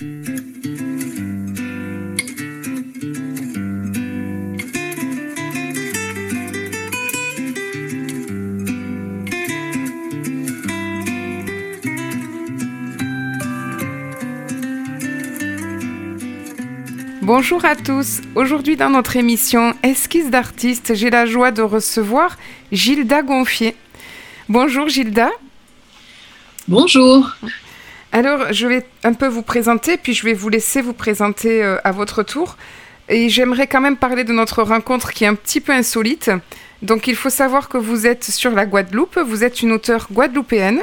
Bonjour 0.00 0.14
à 17.64 17.74
tous. 17.74 18.20
Aujourd'hui 18.36 18.76
dans 18.76 18.90
notre 18.90 19.16
émission 19.16 19.74
Esquisse 19.82 20.30
d'artiste, 20.30 20.94
j'ai 20.94 21.10
la 21.10 21.26
joie 21.26 21.50
de 21.50 21.62
recevoir 21.62 22.36
Gilda 22.70 23.22
Gonfier. 23.22 23.74
Bonjour 24.48 24.88
Gilda. 24.88 25.30
Bonjour. 26.68 27.34
Alors, 28.18 28.52
je 28.52 28.66
vais 28.66 28.84
un 29.04 29.12
peu 29.12 29.28
vous 29.28 29.42
présenter, 29.42 29.96
puis 29.96 30.12
je 30.12 30.24
vais 30.24 30.34
vous 30.34 30.48
laisser 30.48 30.80
vous 30.80 30.92
présenter 30.92 31.62
euh, 31.62 31.76
à 31.84 31.92
votre 31.92 32.24
tour. 32.24 32.56
Et 33.08 33.28
j'aimerais 33.28 33.68
quand 33.68 33.80
même 33.80 33.96
parler 33.96 34.24
de 34.24 34.32
notre 34.32 34.64
rencontre 34.64 35.12
qui 35.12 35.22
est 35.22 35.28
un 35.28 35.36
petit 35.36 35.60
peu 35.60 35.70
insolite. 35.70 36.28
Donc, 36.82 37.06
il 37.06 37.14
faut 37.14 37.30
savoir 37.30 37.68
que 37.68 37.78
vous 37.78 38.08
êtes 38.08 38.24
sur 38.24 38.50
la 38.50 38.66
Guadeloupe, 38.66 39.20
vous 39.20 39.44
êtes 39.44 39.62
une 39.62 39.70
auteure 39.70 40.08
guadeloupéenne, 40.10 40.82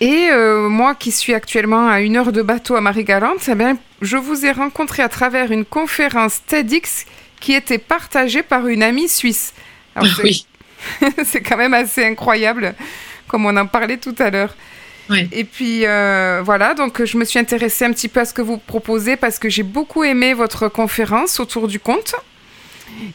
et 0.00 0.30
euh, 0.32 0.70
moi 0.70 0.94
qui 0.94 1.12
suis 1.12 1.34
actuellement 1.34 1.86
à 1.86 2.00
une 2.00 2.16
heure 2.16 2.32
de 2.32 2.40
bateau 2.40 2.76
à 2.76 2.80
Marie-Galante, 2.80 3.50
eh 3.50 3.74
je 4.00 4.16
vous 4.16 4.46
ai 4.46 4.52
rencontré 4.52 5.02
à 5.02 5.10
travers 5.10 5.52
une 5.52 5.66
conférence 5.66 6.40
TEDx 6.46 7.04
qui 7.40 7.52
était 7.52 7.76
partagée 7.76 8.42
par 8.42 8.66
une 8.68 8.82
amie 8.82 9.10
suisse. 9.10 9.52
oui. 10.24 10.46
c'est 11.26 11.42
quand 11.42 11.58
même 11.58 11.74
assez 11.74 12.06
incroyable, 12.06 12.74
comme 13.28 13.44
on 13.44 13.56
en 13.58 13.66
parlait 13.66 13.98
tout 13.98 14.16
à 14.18 14.30
l'heure. 14.30 14.54
Et 15.32 15.44
puis 15.44 15.86
euh, 15.86 16.42
voilà, 16.44 16.74
donc 16.74 17.04
je 17.04 17.16
me 17.16 17.24
suis 17.24 17.38
intéressée 17.38 17.84
un 17.84 17.92
petit 17.92 18.08
peu 18.08 18.20
à 18.20 18.24
ce 18.24 18.34
que 18.34 18.42
vous 18.42 18.58
proposez 18.58 19.16
parce 19.16 19.38
que 19.38 19.48
j'ai 19.48 19.62
beaucoup 19.62 20.04
aimé 20.04 20.34
votre 20.34 20.68
conférence 20.68 21.40
autour 21.40 21.68
du 21.68 21.78
conte. 21.78 22.14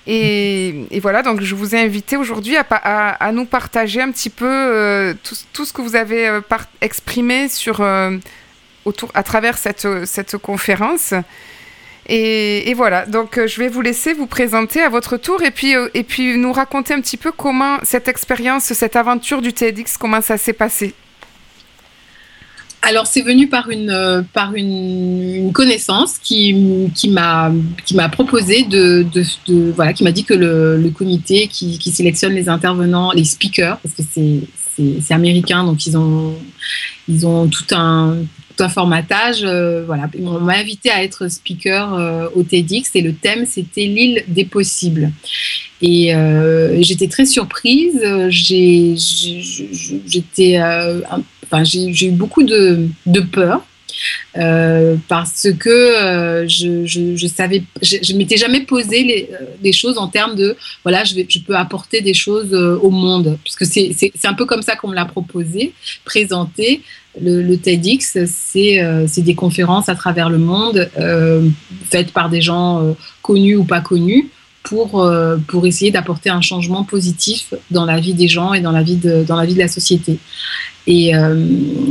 Et, 0.05 0.85
voilà, 1.01 1.23
donc 1.23 1.41
je 1.41 1.55
vous 1.55 1.75
ai 1.75 1.79
invité 1.79 2.15
aujourd'hui 2.15 2.55
à, 2.57 3.31
nous 3.33 3.45
partager 3.45 4.01
un 4.01 4.11
petit 4.11 4.29
peu 4.29 4.45
euh, 4.47 5.13
tout, 5.53 5.65
ce 5.65 5.73
que 5.73 5.81
vous 5.81 5.95
avez 5.95 6.27
euh, 6.27 6.41
exprimé 6.81 7.49
sur, 7.49 7.83
autour, 8.85 9.11
à 9.13 9.23
travers 9.23 9.57
cette, 9.57 9.87
cette 10.05 10.37
conférence. 10.37 11.13
Et, 12.07 12.73
voilà, 12.75 13.05
donc 13.05 13.39
je 13.45 13.59
vais 13.59 13.69
vous 13.69 13.81
laisser 13.81 14.13
vous 14.13 14.27
présenter 14.27 14.81
à 14.81 14.89
votre 14.89 15.17
tour 15.17 15.41
et 15.41 15.51
puis, 15.51 15.73
et 15.93 16.03
puis 16.03 16.37
nous 16.37 16.51
raconter 16.51 16.93
un 16.93 17.01
petit 17.01 17.17
peu 17.17 17.31
comment 17.31 17.77
cette 17.83 18.07
expérience, 18.07 18.65
cette 18.65 18.95
aventure 18.95 19.41
du 19.41 19.53
TEDx, 19.53 19.97
comment 19.97 20.21
ça 20.21 20.37
s'est 20.37 20.53
passé. 20.53 20.93
Alors 22.83 23.05
c'est 23.05 23.21
venu 23.21 23.47
par 23.47 23.69
une 23.69 23.91
euh, 23.91 24.23
par 24.33 24.55
une, 24.55 25.51
connaissance 25.53 26.17
qui, 26.17 26.89
qui 26.95 27.09
m'a 27.09 27.51
qui 27.85 27.95
m'a 27.95 28.09
proposé 28.09 28.63
de, 28.63 29.05
de, 29.13 29.71
voilà 29.71 29.93
qui 29.93 30.03
m'a 30.03 30.11
dit 30.11 30.23
que 30.23 30.33
le, 30.33 30.77
le 30.77 30.89
comité 30.89 31.47
qui, 31.47 31.77
qui, 31.77 31.91
sélectionne 31.91 32.33
les 32.33 32.49
intervenants 32.49 33.11
les 33.11 33.23
speakers 33.23 33.77
parce 33.79 33.93
que 33.95 34.01
c'est 34.11 34.39
c'est 34.99 35.13
américain 35.13 35.63
donc 35.63 35.85
ils 35.85 35.95
ont 35.95 36.33
ils 37.07 37.27
ont 37.27 37.47
tout 37.47 37.75
un 37.75 38.15
tout 38.55 38.63
un 38.63 38.69
formatage 38.69 39.41
euh, 39.43 39.83
voilà. 39.85 40.09
On 40.19 40.39
m'a 40.39 40.57
invité 40.57 40.89
à 40.89 41.03
être 41.03 41.27
speaker 41.27 41.93
euh, 41.93 42.29
au 42.33 42.41
TEDx 42.41 42.89
et 42.95 43.01
le 43.01 43.13
thème 43.13 43.45
c'était 43.45 43.85
l'île 43.85 44.23
des 44.27 44.45
possibles. 44.45 45.11
Et 45.83 46.13
j'étais 46.81 47.07
très 47.07 47.25
surprise 47.25 47.99
j'ai 48.29 48.95
j'étais 50.05 50.59
un 51.51 51.63
j'ai 51.63 52.07
eu 52.07 52.11
beaucoup 52.11 52.43
de, 52.43 52.89
peur. 53.31 53.65
Euh, 54.37 54.95
parce 55.09 55.47
que 55.59 55.69
euh, 55.69 56.47
je, 56.47 56.85
je, 56.85 57.27
savais, 57.27 57.61
je, 57.81 58.13
m'étais 58.15 58.37
jamais 58.37 58.61
posé 58.61 59.03
les, 59.03 59.29
euh, 59.69 59.71
choses 59.73 59.97
en 59.97 60.07
termes 60.07 60.35
de 60.35 60.55
voilà, 60.83 61.03
je, 61.03 61.15
je 61.27 61.39
peux 61.39 61.55
apporter 61.55 62.01
des 62.01 62.13
choses 62.13 62.53
au 62.53 62.89
monde, 62.89 63.37
puisque 63.43 63.65
c'est 63.65 64.09
un 64.23 64.33
peu 64.33 64.45
comme 64.45 64.61
ça 64.61 64.75
qu'on 64.75 64.87
me 64.87 64.95
l'a 64.95 65.05
proposé, 65.05 65.73
présenté. 66.05 66.81
Le 67.21 67.55
TEDx, 67.57 68.25
c'est 68.25 69.21
des 69.21 69.35
conférences 69.35 69.89
à 69.89 69.95
travers 69.95 70.29
le 70.29 70.37
monde, 70.37 70.89
faites 71.89 72.13
par 72.13 72.29
des 72.29 72.41
gens 72.41 72.95
connus 73.21 73.57
ou 73.57 73.65
pas 73.65 73.81
connus, 73.81 74.29
pour, 74.63 75.09
pour 75.47 75.65
essayer 75.65 75.91
d'apporter 75.91 76.29
un 76.29 76.41
changement 76.41 76.83
positif 76.83 77.53
dans 77.71 77.85
la 77.85 77.99
vie 77.99 78.13
des 78.13 78.27
gens 78.27 78.53
et 78.53 78.61
dans 78.61 78.71
la 78.71 78.83
vie 78.83 78.95
de, 78.95 79.23
dans 79.23 79.35
la, 79.35 79.45
vie 79.45 79.55
de 79.55 79.59
la 79.59 79.67
société. 79.67 80.19
Et, 80.87 81.15
euh, 81.15 81.45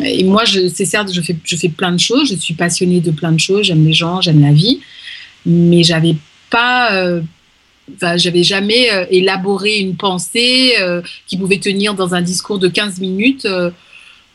et 0.05 0.25
moi, 0.25 0.45
c'est 0.47 0.85
certes, 0.85 1.13
je 1.13 1.21
fais, 1.21 1.37
je 1.45 1.57
fais 1.57 1.69
plein 1.69 1.93
de 1.93 2.01
choses, 2.01 2.31
je 2.31 2.37
suis 2.37 2.55
passionnée 2.55 3.01
de 3.01 3.11
plein 3.11 3.33
de 3.33 3.39
choses, 3.39 3.67
j'aime 3.67 3.85
les 3.87 3.93
gens, 3.93 4.21
j'aime 4.21 4.41
la 4.41 4.53
vie, 4.53 4.81
mais 5.47 5.83
j'avais 5.83 6.17
pas. 6.51 6.95
Euh, 6.95 7.21
Enfin, 7.97 8.17
j'avais 8.17 8.45
jamais 8.45 8.89
euh, 8.93 9.05
élaboré 9.11 9.79
une 9.79 9.97
pensée 9.97 10.77
qui 11.27 11.37
pouvait 11.37 11.59
tenir 11.59 11.95
dans 11.95 12.15
un 12.15 12.23
discours 12.23 12.61
de 12.61 12.69
15 12.69 13.01
minutes 13.01 13.49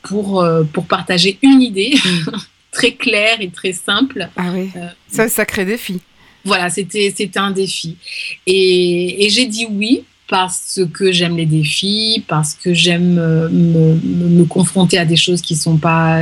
pour, 0.01 0.45
pour 0.73 0.85
partager 0.87 1.39
une 1.41 1.61
idée 1.61 1.93
très 2.73 2.91
claire 2.95 3.37
et 3.39 3.47
très 3.47 3.71
simple. 3.71 4.27
Ah 4.35 4.51
oui, 4.53 4.71
c'est 5.07 5.21
un 5.21 5.29
sacré 5.29 5.63
défi. 5.63 6.01
Voilà, 6.45 6.69
c'était 6.69 7.37
un 7.37 7.51
défi. 7.51 7.97
Et, 8.45 9.25
et 9.25 9.29
j'ai 9.29 9.45
dit 9.47 9.67
oui 9.69 10.03
parce 10.27 10.79
que 10.93 11.11
j'aime 11.11 11.37
les 11.37 11.45
défis, 11.45 12.23
parce 12.27 12.55
que 12.55 12.73
j'aime 12.73 13.17
euh, 13.19 13.47
me, 13.49 14.43
confronter 14.45 14.97
à 14.97 15.05
des 15.05 15.15
choses 15.15 15.41
qui 15.41 15.53
ne 15.53 15.59
sont 15.59 15.77
pas 15.77 16.19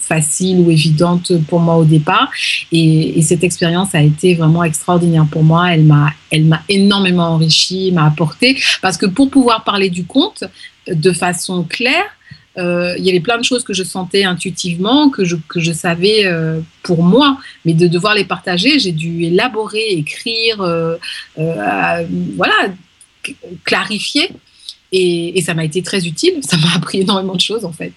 faciles 0.00 0.58
ou 0.60 0.70
évidentes 0.70 1.32
pour 1.48 1.60
moi 1.60 1.76
au 1.76 1.84
départ. 1.84 2.30
Et, 2.70 3.20
cette 3.22 3.44
expérience 3.44 3.94
a 3.94 4.02
été 4.02 4.34
vraiment 4.34 4.64
extraordinaire 4.64 5.26
pour 5.30 5.42
moi. 5.42 5.72
Elle 5.72 5.84
m'a, 5.84 6.10
elle 6.30 6.44
m'a 6.44 6.62
énormément 6.68 7.28
enrichi, 7.28 7.92
m'a 7.92 8.06
apporté. 8.06 8.58
Parce 8.80 8.96
que 8.96 9.06
pour 9.06 9.30
pouvoir 9.30 9.64
parler 9.64 9.90
du 9.90 10.04
conte 10.04 10.44
de 10.86 11.12
façon 11.12 11.62
claire, 11.62 12.04
euh, 12.58 12.94
il 12.98 13.04
y 13.04 13.10
avait 13.10 13.20
plein 13.20 13.38
de 13.38 13.44
choses 13.44 13.64
que 13.64 13.72
je 13.72 13.82
sentais 13.82 14.24
intuitivement, 14.24 15.08
que 15.10 15.24
je, 15.24 15.36
que 15.48 15.60
je 15.60 15.72
savais 15.72 16.26
euh, 16.26 16.60
pour 16.82 17.02
moi, 17.02 17.38
mais 17.64 17.74
de 17.74 17.86
devoir 17.86 18.14
les 18.14 18.24
partager, 18.24 18.78
j'ai 18.78 18.92
dû 18.92 19.24
élaborer, 19.24 19.86
écrire, 19.90 20.58
voilà, 21.36 22.68
clarifier. 23.64 24.30
Et, 24.92 25.42
ça 25.44 25.54
m'a 25.54 25.64
été 25.64 25.82
très 25.82 26.06
utile. 26.06 26.40
Ça 26.42 26.56
m'a 26.58 26.74
appris 26.76 27.00
énormément 27.00 27.34
de 27.34 27.40
choses, 27.40 27.64
en 27.64 27.72
fait. 27.72 27.92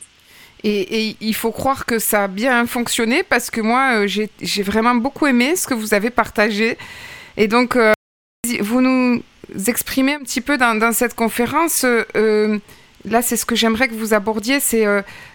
Et, 0.64 1.16
il 1.22 1.36
faut 1.36 1.52
croire 1.52 1.86
que 1.86 2.00
ça 2.00 2.24
a 2.24 2.28
bien 2.28 2.66
fonctionné 2.66 3.24
parce 3.24 3.52
que 3.52 3.62
moi, 3.62 4.00
euh, 4.00 4.08
j'ai 4.08 4.64
vraiment 4.64 4.96
beaucoup 4.96 5.28
aimé 5.28 5.56
ce 5.56 5.68
que 5.68 5.74
vous 5.74 5.94
avez 5.94 6.10
partagé. 6.10 6.78
Et 7.38 7.48
donc, 7.48 7.76
euh, 7.76 7.94
vous 8.62 8.82
nous 8.82 9.22
exprimez 9.68 10.14
un 10.14 10.22
petit 10.22 10.42
peu 10.42 10.58
dans, 10.58 10.92
cette 10.94 11.14
conférence. 11.14 11.86
Euh, 13.06 13.10
là, 13.10 13.22
c'est 13.22 13.38
ce 13.38 13.46
que 13.46 13.56
j'aimerais 13.56 13.88
que 13.88 13.94
vous 13.94 14.14
abordiez. 14.14 14.60
C'est 14.60 14.86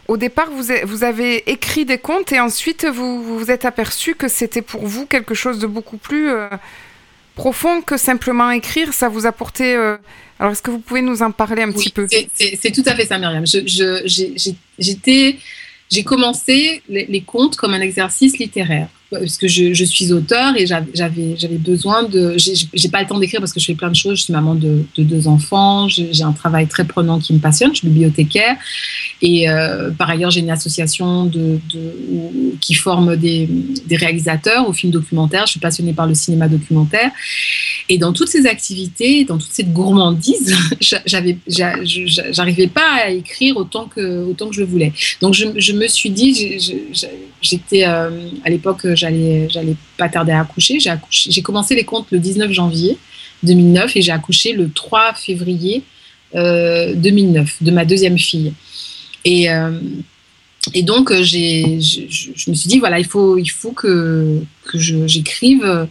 au 0.08 0.16
départ, 0.16 0.50
vous, 0.50 0.72
vous, 0.84 1.04
avez 1.04 1.50
écrit 1.50 1.84
des 1.84 1.98
contes 1.98 2.32
et 2.32 2.40
ensuite, 2.40 2.84
vous 2.86 3.38
vous 3.38 3.50
êtes 3.50 3.64
aperçu 3.64 4.14
que 4.14 4.28
c'était 4.28 4.62
pour 4.62 4.86
vous 4.86 5.06
quelque 5.06 5.34
chose 5.34 5.58
de 5.58 5.66
beaucoup 5.66 5.96
plus 5.96 6.30
profond 7.40 7.80
que 7.80 7.96
simplement 7.96 8.50
écrire. 8.50 8.92
Ça 8.92 9.08
vous 9.08 9.26
apportait. 9.26 9.74
Euh, 9.74 9.96
alors, 10.38 10.52
est-ce 10.52 10.62
que 10.62 10.70
vous 10.70 10.78
pouvez 10.78 11.02
nous 11.02 11.22
en 11.22 11.30
parler 11.32 11.62
un 11.62 11.72
petit 11.72 11.90
peu? 11.90 12.06
C'est 12.34 12.70
tout 12.72 12.82
à 12.86 12.94
fait 12.94 13.06
ça, 13.06 13.18
Myriam. 13.18 13.44
J'étais. 14.78 15.38
J'ai 15.90 16.04
commencé 16.04 16.82
les, 16.88 17.22
contes 17.22 17.56
comme 17.56 17.74
un 17.74 17.80
exercice 17.80 18.38
littéraire 18.38 18.88
parce 19.10 19.36
que 19.36 19.48
je, 19.48 19.74
je 19.74 19.84
suis 19.84 20.12
auteur 20.12 20.56
et 20.56 20.66
j'avais 20.66 21.36
j'avais 21.36 21.58
besoin 21.58 22.04
de 22.04 22.36
j'ai 22.38 22.88
pas 22.88 23.02
le 23.02 23.08
temps 23.08 23.18
d'écrire 23.18 23.40
parce 23.40 23.52
que 23.52 23.60
je 23.60 23.66
fais 23.66 23.74
plein 23.74 23.90
de 23.90 23.96
choses. 23.96 24.18
Je 24.18 24.22
suis 24.24 24.32
maman 24.32 24.54
de, 24.54 24.84
de 24.96 25.02
deux 25.02 25.26
enfants. 25.26 25.88
J'ai 25.88 26.22
un 26.22 26.32
travail 26.32 26.66
très 26.68 26.84
prenant 26.84 27.18
qui 27.18 27.32
me 27.32 27.38
passionne. 27.38 27.70
Je 27.72 27.78
suis 27.78 27.88
bibliothécaire. 27.88 28.56
Et 29.22 29.50
euh, 29.50 29.90
par 29.90 30.10
ailleurs 30.10 30.30
j'ai 30.30 30.40
une 30.40 30.50
association 30.50 31.24
de, 31.24 31.60
de, 31.72 32.56
qui 32.60 32.74
forme 32.74 33.16
des, 33.16 33.48
des 33.86 33.96
réalisateurs 33.96 34.68
au 34.68 34.72
film 34.72 34.92
documentaire 34.92 35.44
je 35.46 35.52
suis 35.52 35.60
passionnée 35.60 35.92
par 35.92 36.06
le 36.06 36.14
cinéma 36.14 36.48
documentaire 36.48 37.10
et 37.90 37.98
dans 37.98 38.14
toutes 38.14 38.28
ces 38.28 38.46
activités 38.46 39.24
dans 39.24 39.36
toute 39.36 39.52
cette 39.52 39.72
gourmandise 39.72 40.56
j'arrivais 41.06 42.66
pas 42.68 42.90
à 43.04 43.10
écrire 43.10 43.58
autant 43.58 43.86
que 43.86 44.24
autant 44.24 44.48
que 44.48 44.54
je 44.54 44.62
voulais 44.62 44.92
donc 45.20 45.34
je, 45.34 45.72
me 45.72 45.86
suis 45.86 46.10
dit 46.10 46.58
j'étais 47.42 47.86
euh, 47.86 48.10
à 48.44 48.50
l'époque 48.50 48.86
j'allais, 48.94 49.48
pas 49.96 50.08
tarder 50.08 50.32
à 50.32 50.40
accoucher. 50.40 50.78
J'ai, 50.80 51.42
commencé 51.42 51.74
les 51.74 51.84
comptes 51.84 52.08
le 52.10 52.18
19 52.18 52.52
janvier 52.52 52.96
2009 53.42 53.96
et 53.96 54.02
j'ai 54.02 54.12
accouché 54.12 54.52
le 54.52 54.70
3 54.70 55.14
février 55.14 55.82
2009 56.34 56.36
euh, 56.36 57.64
de 57.64 57.70
ma 57.70 57.84
deuxième 57.84 58.18
fille. 58.18 58.52
Et, 59.24 59.50
euh, 59.50 59.78
et 60.74 60.82
donc, 60.82 61.12
j'ai, 61.22 61.80
je, 61.80 62.50
me 62.50 62.54
suis 62.54 62.68
dit, 62.68 62.78
voilà, 62.78 62.98
il 62.98 63.06
faut, 63.06 63.38
il 63.38 63.48
faut 63.48 63.72
que, 63.72 64.40
que 64.64 64.78
j'écrive. 64.78 65.88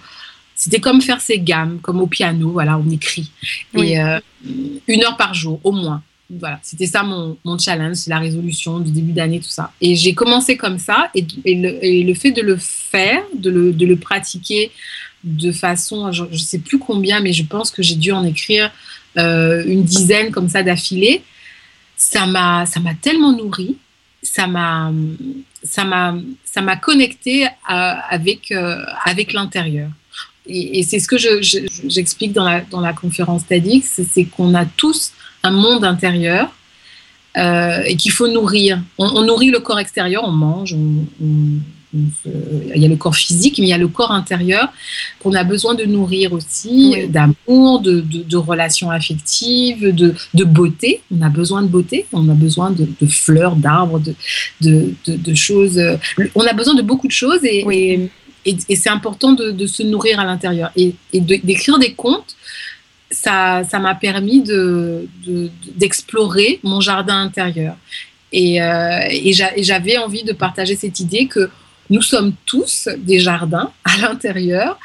C'était 0.60 0.82
comme 0.82 1.02
faire 1.02 1.22
ses 1.22 1.40
gammes, 1.40 1.80
comme 1.82 2.02
au 2.02 2.08
piano, 2.08 2.52
voilà, 2.52 2.78
on 2.78 2.90
écrit. 2.92 3.32
Et 3.78 3.96
une 4.88 5.04
heure 5.06 5.16
par 5.16 5.34
jour, 5.34 5.62
au 5.64 5.72
moins. 5.72 6.04
voilà, 6.30 6.60
c'était 6.62 6.86
ça 6.86 7.02
mon, 7.02 7.38
mon 7.46 7.58
challenge, 7.58 8.00
la 8.08 8.20
résolution 8.20 8.82
du 8.82 8.92
début 8.92 9.14
d'année, 9.14 9.40
tout 9.40 9.48
ça. 9.48 9.72
Et 9.80 9.96
j'ai 9.96 10.14
commencé 10.14 10.58
comme 10.58 10.78
ça, 10.78 11.10
et, 11.16 11.26
et, 11.46 12.04
le, 12.04 12.14
fait 12.14 12.32
de 12.32 12.42
le 12.42 12.58
faire, 12.58 13.24
de 13.34 13.50
le, 13.50 13.72
de 13.72 13.86
le 13.86 13.96
pratiquer 13.96 14.72
de 15.24 15.54
façon, 15.54 16.12
je 16.12 16.26
ne 16.26 16.38
sais 16.38 16.60
plus 16.60 16.78
combien, 16.78 17.22
mais 17.22 17.32
je 17.32 17.44
pense 17.44 17.72
que 17.72 17.82
j'ai 17.82 17.96
dû 17.96 18.12
en 18.12 18.26
écrire 18.26 18.70
euh, 19.18 19.64
une 19.66 19.84
dizaine 19.84 20.30
comme 20.30 20.50
ça 20.50 20.62
d'affilée, 20.62 21.24
ça 21.96 22.26
m'a, 22.26 22.66
ça 22.66 22.82
m'a 22.82 22.96
tellement 22.96 23.32
nourri, 23.32 23.78
ça 24.22 24.46
m'a, 24.46 24.92
ça 25.64 25.86
m'a, 25.86 26.16
ça 26.44 26.62
m'a 26.62 26.76
connecté 26.76 27.48
avec, 27.66 28.52
euh, 28.52 28.84
avec 29.06 29.32
l'intérieur. 29.32 29.90
Et, 30.50 30.84
c'est 30.84 31.00
ce 31.00 31.08
que 31.08 31.18
j'explique 31.18 32.34
dans, 32.34 32.44
la, 32.44 32.62
dans 32.62 32.82
la 32.82 32.94
conférence 32.94 33.46
TEDx, 33.46 34.02
c'est 34.12 34.26
qu'on 34.26 34.56
a 34.56 34.66
tous 34.66 35.12
un 35.44 35.52
monde 35.52 35.86
intérieur 35.86 36.52
euh, 37.38 37.84
et 37.86 37.96
qu'il 37.96 38.12
faut 38.12 38.28
nourrir. 38.28 38.82
On, 38.98 39.22
nourrit 39.22 39.52
le 39.52 39.60
corps 39.60 39.80
extérieur, 39.80 40.24
on 40.26 40.32
mange, 40.32 40.76
il 41.94 42.82
y 42.82 42.86
a 42.86 42.88
le 42.88 42.96
corps 42.96 43.16
physique, 43.16 43.60
mais 43.60 43.66
il 43.66 43.70
y 43.70 43.74
a 43.74 43.78
le 43.78 43.88
corps 43.88 44.12
intérieur 44.12 44.72
qu'on 45.20 45.34
a 45.34 45.44
besoin 45.44 45.76
de 45.76 45.86
nourrir 45.86 46.34
aussi, 46.34 46.96
d'amour, 47.08 47.82
de, 47.82 48.02
de, 48.02 48.38
relations 48.38 48.90
affectives, 48.90 49.94
de, 49.94 50.16
de, 50.34 50.44
beauté. 50.44 51.02
On 51.16 51.22
a 51.22 51.30
besoin 51.30 51.62
de 51.62 51.68
beauté, 51.68 52.06
on 52.12 52.28
a 52.30 52.34
besoin 52.34 52.72
de, 52.72 52.88
fleurs, 53.08 53.56
d'arbres, 53.56 54.02
de, 54.62 55.34
choses. 55.36 55.80
On 56.36 56.42
a 56.42 56.54
besoin 56.54 56.74
de 56.74 56.82
beaucoup 56.82 57.08
de 57.08 57.14
choses 57.14 57.44
et, 57.44 57.66
et, 57.72 58.10
c'est 58.58 58.90
important 58.90 59.34
de, 59.34 59.66
se 59.68 59.84
nourrir 59.84 60.20
à 60.20 60.26
l'intérieur. 60.26 60.72
Et, 60.76 60.96
d'écrire 61.14 61.80
des 61.80 61.94
contes, 61.94 62.36
ça 63.12 63.64
m'a 63.74 63.96
permis 63.96 64.44
d'explorer 65.76 66.60
mon 66.64 66.82
jardin 66.82 67.22
intérieur. 67.22 67.76
Et, 68.32 68.62
euh, 68.62 69.08
et 69.10 69.34
j'avais 69.64 69.98
envie 69.98 70.24
de 70.24 70.34
partager 70.34 70.76
cette 70.76 71.00
idée 71.00 71.26
que 71.26 71.50
nous 71.90 72.04
sommes 72.04 72.34
tous 72.46 72.88
des 72.98 73.20
jardins 73.20 73.72
à 73.84 73.98
l'intérieur. 73.98 74.78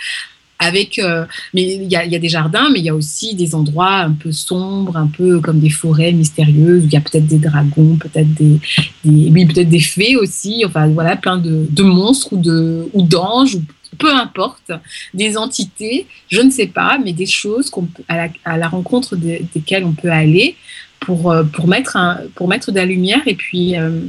Avec, 0.59 0.99
euh, 0.99 1.27
mais 1.53 1.75
il 1.75 1.91
y, 1.91 1.97
a, 1.97 2.19
des 2.19 2.29
jardins, 2.29 2.71
mais 2.71 2.79
il 2.79 2.85
y 2.85 2.89
a 2.89 2.95
aussi 2.95 3.35
des 3.35 3.55
endroits 3.55 3.97
un 3.97 4.13
peu 4.13 4.31
sombres, 4.31 4.97
un 4.97 5.09
peu 5.09 5.41
comme 5.41 5.59
des 5.59 5.69
forêts 5.69 6.13
mystérieuses. 6.13 6.85
Où 6.85 6.87
il 6.87 6.93
y 6.93 6.97
a 6.97 7.01
peut-être 7.01 7.27
des 7.27 7.39
dragons, 7.39 7.97
peut-être 7.97 8.33
des, 8.35 8.61
oui, 9.05 9.47
peut-être 9.47 9.69
des 9.69 9.81
fées 9.81 10.17
aussi. 10.17 10.65
Enfin 10.65 10.87
voilà, 10.89 11.17
plein 11.17 11.39
de, 11.39 11.83
monstres 11.83 12.33
ou 12.33 13.03
d'anges, 13.03 13.59
peu 13.99 14.15
importe, 14.15 14.71
des 15.13 15.37
entités, 15.37 16.07
je 16.29 16.41
ne 16.41 16.51
sais 16.51 16.69
pas, 16.69 16.99
mais 17.05 17.13
des 17.13 17.27
choses 17.27 17.71
à, 18.09 18.57
la, 18.57 18.69
rencontre 18.69 19.17
desquelles 19.17 19.85
on 19.85 19.93
peut 19.93 20.11
aller 20.11 20.57
pour, 21.01 21.33
euh, 21.33 21.43
pour, 21.43 21.67
mettre 21.67 21.97
un, 21.97 22.21
pour 22.37 22.49
mettre 22.49 22.71
de 22.71 22.77
la 22.77 22.87
lumière 22.87 23.23
et 23.27 23.35
puis 23.35 23.77
euh, 23.77 24.01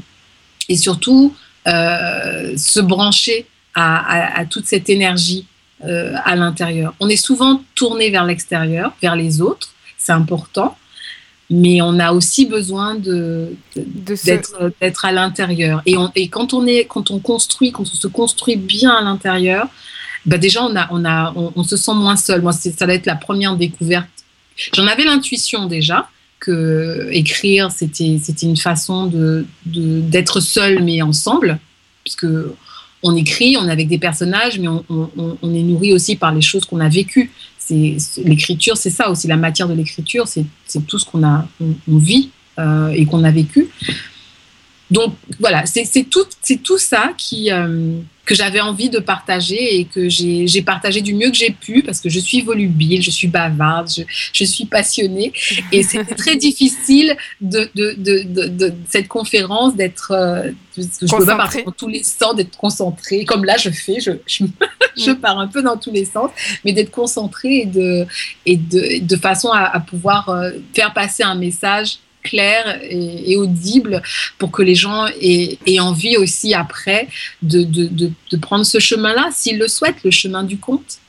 et 0.70 0.78
surtout 0.78 1.34
se 1.66 2.80
brancher 2.80 3.48
à, 3.76 4.46
toute 4.50 4.66
cette 4.66 4.90
énergie 4.90 5.46
euh, 5.88 6.14
à 6.24 6.36
l'intérieur. 6.36 6.94
On 7.00 7.10
est 7.10 7.16
souvent 7.18 7.62
tourné 7.76 8.10
vers 8.10 8.26
l'extérieur, 8.26 8.94
vers 9.02 9.16
les 9.16 9.42
autres, 9.42 9.70
c'est 9.98 10.12
important, 10.12 10.78
mais 11.50 11.82
on 11.82 12.00
a 12.00 12.12
aussi 12.12 12.46
besoin 12.46 12.96
de, 12.96 13.56
d'être, 13.76 15.06
à 15.06 15.12
l'intérieur. 15.12 15.82
Et, 15.86 15.96
et, 16.16 16.28
quand 16.30 16.54
on 16.54 16.66
est, 16.66 16.86
quand 16.86 17.12
on 17.12 17.20
construit, 17.20 17.72
quand 17.72 17.84
on 17.84 17.86
se 17.86 18.08
construit 18.08 18.56
bien 18.56 18.92
à 18.92 19.02
l'intérieur, 19.02 19.68
bah 20.26 20.38
déjà 20.38 20.64
on 20.64 20.76
a, 20.76 20.88
on 20.92 21.06
a, 21.06 21.34
on, 21.36 21.64
se 21.64 21.78
sent 21.78 21.94
moins 21.94 22.16
seul. 22.16 22.42
Moi, 22.42 22.52
ça 22.54 22.86
va 22.86 22.94
être 22.94 23.06
la 23.06 23.16
première 23.16 23.56
découverte. 23.56 24.08
J'en 24.74 24.88
avais 24.88 25.04
l'intuition 25.04 25.68
déjà, 25.68 26.10
que 26.40 27.10
écrire, 27.12 27.72
c'était 27.72 28.18
une 28.42 28.58
façon 28.58 29.08
de 29.08 29.46
d'être 29.66 30.40
seul 30.40 30.84
mais 30.84 31.02
ensemble, 31.02 31.60
puisque 32.04 32.28
on 33.06 33.16
écrit, 33.16 33.56
on 33.58 33.68
est 33.68 33.72
avec 33.72 33.88
des 33.88 34.00
personnages, 34.00 34.60
mais 34.60 34.68
on, 34.68 35.54
est 35.54 35.64
nourri 35.64 35.94
aussi 35.94 36.16
par 36.16 36.34
les 36.34 36.42
choses 36.42 36.66
qu'on 36.66 36.80
a 36.80 36.90
vécues. 36.90 37.32
L'écriture, 37.70 38.78
c'est 38.78 38.90
ça 38.90 39.10
aussi, 39.10 39.28
la 39.28 39.38
matière 39.38 39.68
de 39.68 39.76
l'écriture, 39.76 40.28
c'est 40.28 40.46
tout 40.88 40.98
ce 40.98 41.06
qu'on 41.06 41.24
a, 41.24 41.48
on, 41.88 41.98
vit 41.98 42.32
euh, 42.58 42.90
et 42.90 43.06
qu'on 43.06 43.24
a 43.24 43.32
vécu. 43.32 43.70
Donc 44.92 45.16
voilà, 45.40 45.66
c'est 45.66 46.04
tout, 46.10 46.26
tout 46.64 46.78
ça 46.78 47.14
qui, 47.18 47.52
euh, 47.52 48.00
que 48.26 48.36
j'avais 48.36 48.60
envie 48.60 48.90
de 48.90 49.00
partager 49.00 49.80
et 49.80 49.86
que 49.86 50.10
j'ai 50.10 50.62
partagé 50.62 51.02
du 51.02 51.14
mieux 51.14 51.30
que 51.30 51.38
j'ai 51.38 51.52
pu 51.52 51.84
parce 51.84 52.02
que 52.02 52.10
je 52.10 52.20
suis 52.20 52.42
volubile, 52.42 53.02
je 53.02 53.12
suis 53.12 53.28
bavarde, 53.28 53.90
je, 54.34 54.44
suis 54.46 54.66
passionnée. 54.66 55.32
Et 55.72 55.84
c'était 55.84 56.16
très 56.24 56.36
difficile 56.36 57.16
de, 57.42 57.70
de, 57.76 57.96
de, 57.98 58.48
de, 58.48 58.74
cette 58.90 59.08
conférence 59.08 59.76
d'être, 59.76 60.12
euh, 60.12 60.52
je 60.78 61.16
peux 61.16 61.26
pas 61.26 61.36
partir 61.36 61.66
dans 61.66 61.72
tous 61.72 61.88
les 61.88 62.04
sens, 62.04 62.36
d'être 62.36 62.58
concentrée. 62.58 63.26
Comme 63.26 63.46
là 63.46 63.58
je 63.58 63.70
fais, 63.70 64.00
je, 64.00 64.12
je, 64.28 64.44
je, 64.98 65.12
mm. 65.12 65.16
pars 65.16 65.40
un 65.40 65.48
peu 65.48 65.62
dans 65.62 65.78
tous 65.78 65.92
les 65.92 66.06
sens, 66.06 66.32
mais 66.64 66.74
d'être 66.74 66.92
concentrée 66.92 67.58
et 67.58 67.66
de, 67.66 68.06
et 68.46 68.58
de, 68.58 69.04
de 69.04 69.16
façon 69.16 69.50
à, 69.50 69.64
à 69.64 69.80
pouvoir 69.80 70.30
euh, 70.30 70.52
faire 70.74 70.94
passer 70.94 71.24
un 71.24 71.36
message 71.36 72.00
clair 72.26 72.80
et, 72.84 73.38
audible 73.38 74.02
pour 74.38 74.52
que 74.52 74.62
les 74.62 74.76
gens 74.76 75.06
aient, 75.22 75.80
envie 75.80 76.18
aussi 76.18 76.54
après 76.54 77.08
de, 77.42 77.64
de, 77.64 78.38
prendre 78.38 78.66
ce 78.66 78.80
chemin-là, 78.80 79.30
s'ils 79.32 79.58
le 79.58 79.68
souhaitent, 79.68 80.04
le 80.04 80.12
chemin 80.12 80.44
du 80.44 80.58
conte. 80.58 81.00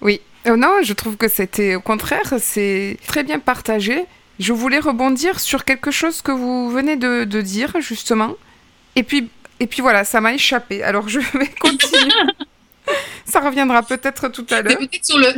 Oui, 0.00 0.20
euh, 0.46 0.56
non, 0.56 0.82
je 0.82 0.92
trouve 0.92 1.16
que 1.16 1.28
c'était 1.28 1.74
au 1.74 1.80
contraire, 1.80 2.34
c'est 2.38 2.96
très 3.06 3.22
bien 3.22 3.38
partagé. 3.38 4.04
Je 4.38 4.52
voulais 4.52 4.78
rebondir 4.78 5.40
sur 5.40 5.64
quelque 5.64 5.90
chose 5.90 6.22
que 6.22 6.32
vous 6.32 6.70
venez 6.70 6.96
de, 6.96 7.24
de 7.24 7.40
dire 7.40 7.72
justement. 7.80 8.34
Et 8.96 9.02
puis, 9.02 9.28
et 9.60 9.66
puis 9.66 9.82
voilà, 9.82 10.04
ça 10.04 10.20
m'a 10.20 10.34
échappé. 10.34 10.82
Alors 10.82 11.08
je 11.08 11.20
vais 11.20 11.48
continuer. 11.60 12.12
Ça 13.28 13.40
reviendra 13.40 13.82
peut-être 13.82 14.28
tout 14.28 14.46
à 14.50 14.62
l'heure. 14.62 14.78
Peut-être 14.78 15.04
sur 15.04 15.18
le, 15.18 15.28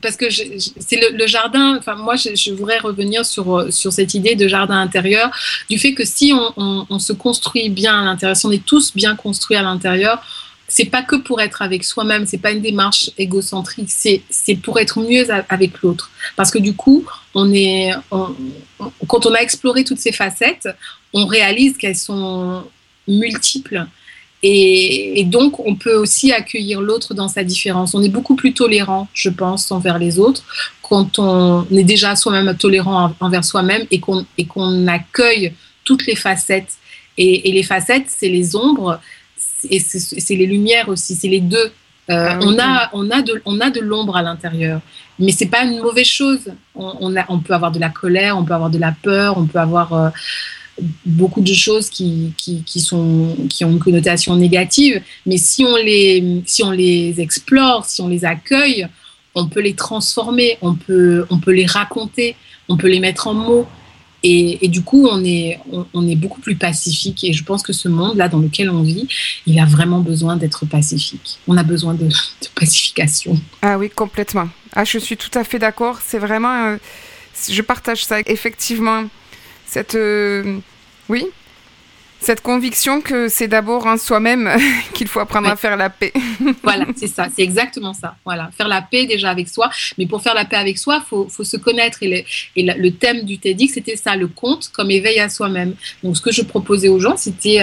parce 0.00 0.16
que 0.16 0.26
c'est 0.30 1.00
le, 1.10 1.26
jardin. 1.26 1.76
Enfin, 1.76 1.96
moi, 1.96 2.14
je, 2.14 2.52
voudrais 2.52 2.78
revenir 2.78 3.26
sur 3.26 3.72
sur 3.72 3.92
cette 3.92 4.14
idée 4.14 4.36
de 4.36 4.46
jardin 4.46 4.80
intérieur, 4.80 5.30
du 5.68 5.78
fait 5.78 5.94
que 5.94 6.04
si 6.04 6.32
on, 6.56 6.98
se 6.98 7.12
construit 7.12 7.68
bien 7.68 8.00
à 8.00 8.04
l'intérieur, 8.04 8.36
si 8.36 8.46
on 8.46 8.52
est 8.52 8.64
tous 8.64 8.94
bien 8.94 9.16
construits 9.16 9.56
à 9.56 9.62
l'intérieur, 9.62 10.24
c'est 10.68 10.84
pas 10.84 11.02
que 11.02 11.16
pour 11.16 11.40
être 11.40 11.62
avec 11.62 11.84
soi-même, 11.84 12.26
c'est 12.26 12.38
pas 12.38 12.52
une 12.52 12.62
démarche 12.62 13.10
égocentrique, 13.18 13.90
c'est 13.90 14.22
c'est 14.30 14.54
pour 14.54 14.78
être 14.78 15.00
mieux 15.00 15.26
avec 15.48 15.82
l'autre. 15.82 16.10
Parce 16.36 16.50
que 16.52 16.58
du 16.58 16.74
coup, 16.74 17.04
on 17.34 17.52
est 17.52 17.90
quand 19.08 19.26
on 19.26 19.34
a 19.34 19.40
exploré 19.40 19.82
toutes 19.82 19.98
ces 19.98 20.12
facettes, 20.12 20.68
on 21.12 21.26
réalise 21.26 21.76
qu'elles 21.76 21.96
sont 21.96 22.64
multiples 23.08 23.86
et, 24.46 25.24
donc, 25.24 25.58
on 25.66 25.74
peut 25.74 25.94
aussi 25.94 26.30
accueillir 26.30 26.82
l'autre 26.82 27.14
dans 27.14 27.28
sa 27.28 27.44
différence. 27.44 27.94
On 27.94 28.02
est 28.02 28.10
beaucoup 28.10 28.36
plus 28.36 28.52
tolérant, 28.52 29.08
je 29.14 29.30
pense, 29.30 29.72
envers 29.72 29.98
les 29.98 30.18
autres 30.18 30.44
quand 30.82 31.18
on 31.18 31.66
est 31.70 31.82
déjà 31.82 32.14
soi-même 32.14 32.54
tolérant 32.54 33.14
envers 33.20 33.42
soi-même 33.42 33.86
et 33.90 34.00
qu'on 34.00 34.26
qu'on 34.48 34.86
accueille 34.86 35.54
toutes 35.84 36.06
les 36.06 36.14
facettes. 36.14 36.74
Et, 37.16 37.50
les 37.52 37.62
facettes, 37.62 38.08
c'est 38.08 38.28
les 38.28 38.54
ombres 38.54 39.00
et 39.70 39.80
c'est 39.80 40.36
les 40.36 40.46
lumières 40.46 40.90
aussi, 40.90 41.14
c'est 41.14 41.28
les 41.28 41.40
deux. 41.40 41.72
Euh, 42.10 42.28
ah 42.28 42.38
on, 42.42 42.58
a, 42.58 42.90
on, 42.92 43.10
a 43.10 43.22
de, 43.22 43.40
on 43.46 43.60
a 43.60 43.70
de 43.70 43.80
l'ombre 43.80 44.14
à 44.14 44.22
l'intérieur, 44.22 44.82
mais 45.18 45.32
c'est 45.32 45.46
pas 45.46 45.64
une 45.64 45.80
mauvaise 45.80 46.06
chose. 46.06 46.52
On, 46.74 47.16
a, 47.16 47.24
on 47.30 47.38
peut 47.38 47.54
avoir 47.54 47.72
de 47.72 47.80
la 47.80 47.88
colère, 47.88 48.36
on 48.36 48.44
peut 48.44 48.52
avoir 48.52 48.68
de 48.68 48.78
la 48.78 48.92
peur, 48.92 49.38
on 49.38 49.46
peut 49.46 49.58
avoir 49.58 49.94
euh, 49.94 50.10
beaucoup 51.06 51.40
de 51.40 51.52
choses 51.52 51.88
qui, 51.88 52.32
qui, 52.36 52.80
sont, 52.80 53.36
qui 53.48 53.64
ont 53.64 53.70
une 53.70 53.78
connotation 53.78 54.34
négative, 54.36 55.00
mais 55.26 55.36
si 55.36 55.64
on, 55.64 55.76
les, 55.76 56.42
si 56.46 56.62
on 56.62 56.70
les 56.70 57.20
explore, 57.20 57.84
si 57.84 58.00
on 58.02 58.08
les 58.08 58.24
accueille, 58.24 58.88
on 59.34 59.46
peut 59.46 59.60
les 59.60 59.74
transformer, 59.74 60.58
on 60.62 60.74
peut, 60.74 61.26
on 61.30 61.38
peut 61.38 61.52
les 61.52 61.66
raconter, 61.66 62.36
on 62.68 62.76
peut 62.76 62.88
les 62.88 63.00
mettre 63.00 63.26
en 63.26 63.34
mots. 63.34 63.66
Et, 64.26 64.68
du 64.68 64.82
coup, 64.82 65.06
on 65.06 65.22
est, 65.22 65.60
on, 65.92 66.08
est 66.08 66.16
beaucoup 66.16 66.40
plus 66.40 66.56
pacifique. 66.56 67.24
Et 67.24 67.34
je 67.34 67.44
pense 67.44 67.62
que 67.62 67.74
ce 67.74 67.88
monde-là 67.88 68.30
dans 68.30 68.38
lequel 68.38 68.70
on 68.70 68.82
vit, 68.82 69.06
il 69.46 69.60
a 69.60 69.66
vraiment 69.66 70.00
besoin 70.00 70.36
d'être 70.36 70.64
pacifique. 70.64 71.38
On 71.46 71.58
a 71.58 71.62
besoin 71.62 71.92
de, 71.92 72.08
pacification. 72.54 73.38
Ah 73.60 73.76
oui, 73.76 73.90
complètement. 73.90 74.48
Ah, 74.72 74.84
je 74.84 74.98
suis 74.98 75.18
tout 75.18 75.38
à 75.38 75.44
fait 75.44 75.58
d'accord. 75.58 75.98
C'est 76.02 76.18
vraiment... 76.18 76.68
Euh, 76.68 76.76
je 77.50 77.60
partage 77.60 78.06
ça. 78.06 78.20
Effectivement, 78.24 79.04
cette 79.66 79.94
euh, 79.94 80.58
oui 81.08 81.26
cette 82.24 82.40
conviction 82.40 83.02
que 83.02 83.28
c'est 83.28 83.48
d'abord 83.48 83.86
en 83.86 83.98
soi-même 83.98 84.50
qu'il 84.94 85.08
faut 85.08 85.20
apprendre 85.20 85.48
à 85.48 85.56
faire 85.56 85.76
la 85.76 85.90
paix. 85.90 86.12
voilà, 86.62 86.86
c'est 86.96 87.06
ça, 87.06 87.28
c'est 87.34 87.42
exactement 87.42 87.92
ça. 87.92 88.16
Voilà, 88.24 88.50
faire 88.56 88.66
la 88.66 88.80
paix 88.80 89.04
déjà 89.04 89.28
avec 89.28 89.48
soi. 89.48 89.70
Mais 89.98 90.06
pour 90.06 90.22
faire 90.22 90.34
la 90.34 90.46
paix 90.46 90.56
avec 90.56 90.78
soi, 90.78 91.02
il 91.04 91.28
faut, 91.28 91.44
se 91.44 91.56
connaître. 91.58 91.98
Et, 92.02 92.24
le, 92.56 92.90
thème 92.90 93.24
du 93.24 93.38
TEDx, 93.38 93.74
c'était 93.74 93.96
ça, 93.96 94.16
le 94.16 94.28
conte 94.28 94.70
comme 94.72 94.90
éveil 94.90 95.20
à 95.20 95.28
soi-même. 95.28 95.74
Donc, 96.02 96.16
ce 96.16 96.22
que 96.22 96.32
je 96.32 96.42
proposais 96.42 96.88
aux 96.88 96.98
gens, 96.98 97.16
c'était 97.18 97.62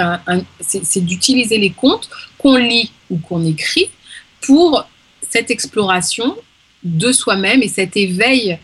c'est 0.60 1.04
d'utiliser 1.04 1.58
les 1.58 1.72
contes 1.72 2.10
qu'on 2.38 2.58
lit 2.58 2.92
ou 3.10 3.18
qu'on 3.18 3.44
écrit 3.44 3.90
pour 4.42 4.88
cette 5.28 5.50
exploration 5.50 6.38
de 6.84 7.12
soi-même 7.12 7.64
et 7.64 7.68
cet 7.68 7.98
éveil 7.98 8.60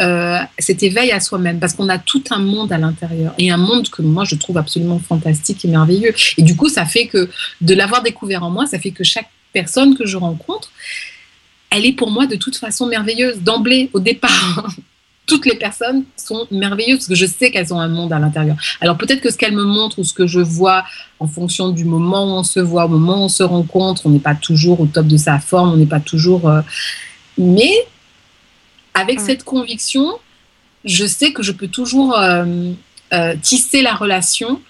euh, 0.00 0.38
cet 0.58 0.82
éveil 0.82 1.12
à 1.12 1.20
soi-même, 1.20 1.60
parce 1.60 1.74
qu'on 1.74 1.88
a 1.88 1.98
tout 1.98 2.24
un 2.30 2.38
monde 2.38 2.72
à 2.72 2.78
l'intérieur, 2.78 3.34
et 3.38 3.50
un 3.50 3.58
monde 3.58 3.90
que 3.90 4.00
moi 4.00 4.24
je 4.24 4.36
trouve 4.36 4.56
absolument 4.56 4.98
fantastique 4.98 5.64
et 5.64 5.68
merveilleux. 5.68 6.14
Et 6.38 6.42
du 6.42 6.56
coup, 6.56 6.68
ça 6.68 6.86
fait 6.86 7.06
que 7.06 7.28
de 7.60 7.74
l'avoir 7.74 8.02
découvert 8.02 8.42
en 8.42 8.50
moi, 8.50 8.66
ça 8.66 8.78
fait 8.78 8.90
que 8.90 9.04
chaque 9.04 9.28
personne 9.52 9.94
que 9.96 10.06
je 10.06 10.16
rencontre, 10.16 10.70
elle 11.70 11.84
est 11.84 11.92
pour 11.92 12.10
moi 12.10 12.26
de 12.26 12.36
toute 12.36 12.56
façon 12.56 12.86
merveilleuse, 12.86 13.40
d'emblée, 13.40 13.90
au 13.92 14.00
départ. 14.00 14.68
Toutes 15.26 15.46
les 15.46 15.54
personnes 15.54 16.04
sont 16.16 16.46
merveilleuses 16.50 16.98
parce 16.98 17.08
que 17.08 17.14
je 17.14 17.26
sais 17.26 17.50
qu'elles 17.50 17.72
ont 17.72 17.78
un 17.78 17.88
monde 17.88 18.12
à 18.12 18.18
l'intérieur. 18.18 18.56
Alors 18.80 18.98
peut-être 18.98 19.20
que 19.20 19.30
ce 19.30 19.36
qu'elles 19.36 19.54
me 19.54 19.64
montrent 19.64 20.00
ou 20.00 20.04
ce 20.04 20.12
que 20.12 20.26
je 20.26 20.40
vois 20.40 20.84
en 21.20 21.28
fonction 21.28 21.70
du 21.70 21.84
moment 21.84 22.24
où 22.24 22.38
on 22.38 22.42
se 22.42 22.60
voit, 22.60 22.86
au 22.86 22.88
moment 22.88 23.20
où 23.20 23.24
on 23.24 23.28
se 23.28 23.42
rencontre, 23.42 24.06
on 24.06 24.10
n'est 24.10 24.18
pas 24.18 24.34
toujours 24.34 24.80
au 24.80 24.86
top 24.86 25.06
de 25.06 25.16
sa 25.16 25.38
forme, 25.38 25.72
on 25.72 25.76
n'est 25.76 25.86
pas 25.86 26.00
toujours... 26.00 26.48
Euh, 26.48 26.60
mais 27.38 27.72
avec 28.94 29.20
cette 29.20 29.44
conviction, 29.44 30.18
je 30.84 31.06
sais 31.06 31.32
que 31.32 31.42
je 31.42 31.52
peux 31.52 31.68
toujours 31.68 32.18
euh, 32.18 32.72
euh, 33.12 33.34
tisser 33.40 33.82
la 33.82 33.94
relation 33.94 34.60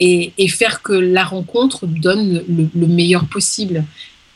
et, 0.00 0.32
faire 0.48 0.82
que 0.82 0.92
la 0.92 1.24
rencontre 1.24 1.86
donne 1.86 2.44
le, 2.48 2.86
meilleur 2.86 3.26
possible. 3.26 3.84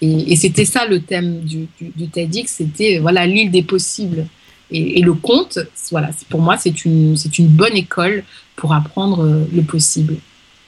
Et, 0.00 0.34
c'était 0.37 0.64
ça 0.64 0.87
le 0.87 1.00
thème 1.00 1.40
du, 1.40 1.68
du, 1.80 2.08
TEDx, 2.08 2.50
c'était 2.50 2.99
voilà 2.99 3.26
l'île 3.26 3.50
des 3.50 3.62
possibles. 3.62 4.26
Et, 4.70 5.00
le 5.00 5.14
conte, 5.14 5.58
voilà, 5.90 6.11
pour 6.28 6.40
moi, 6.40 6.56
c'est 6.56 6.84
une, 6.84 7.16
une 7.38 7.49
bonne 7.49 7.76
école 7.76 8.25
pour 8.56 8.75
apprendre 8.75 9.25
euh, 9.25 9.44
le 9.52 9.62
possible. 9.62 10.16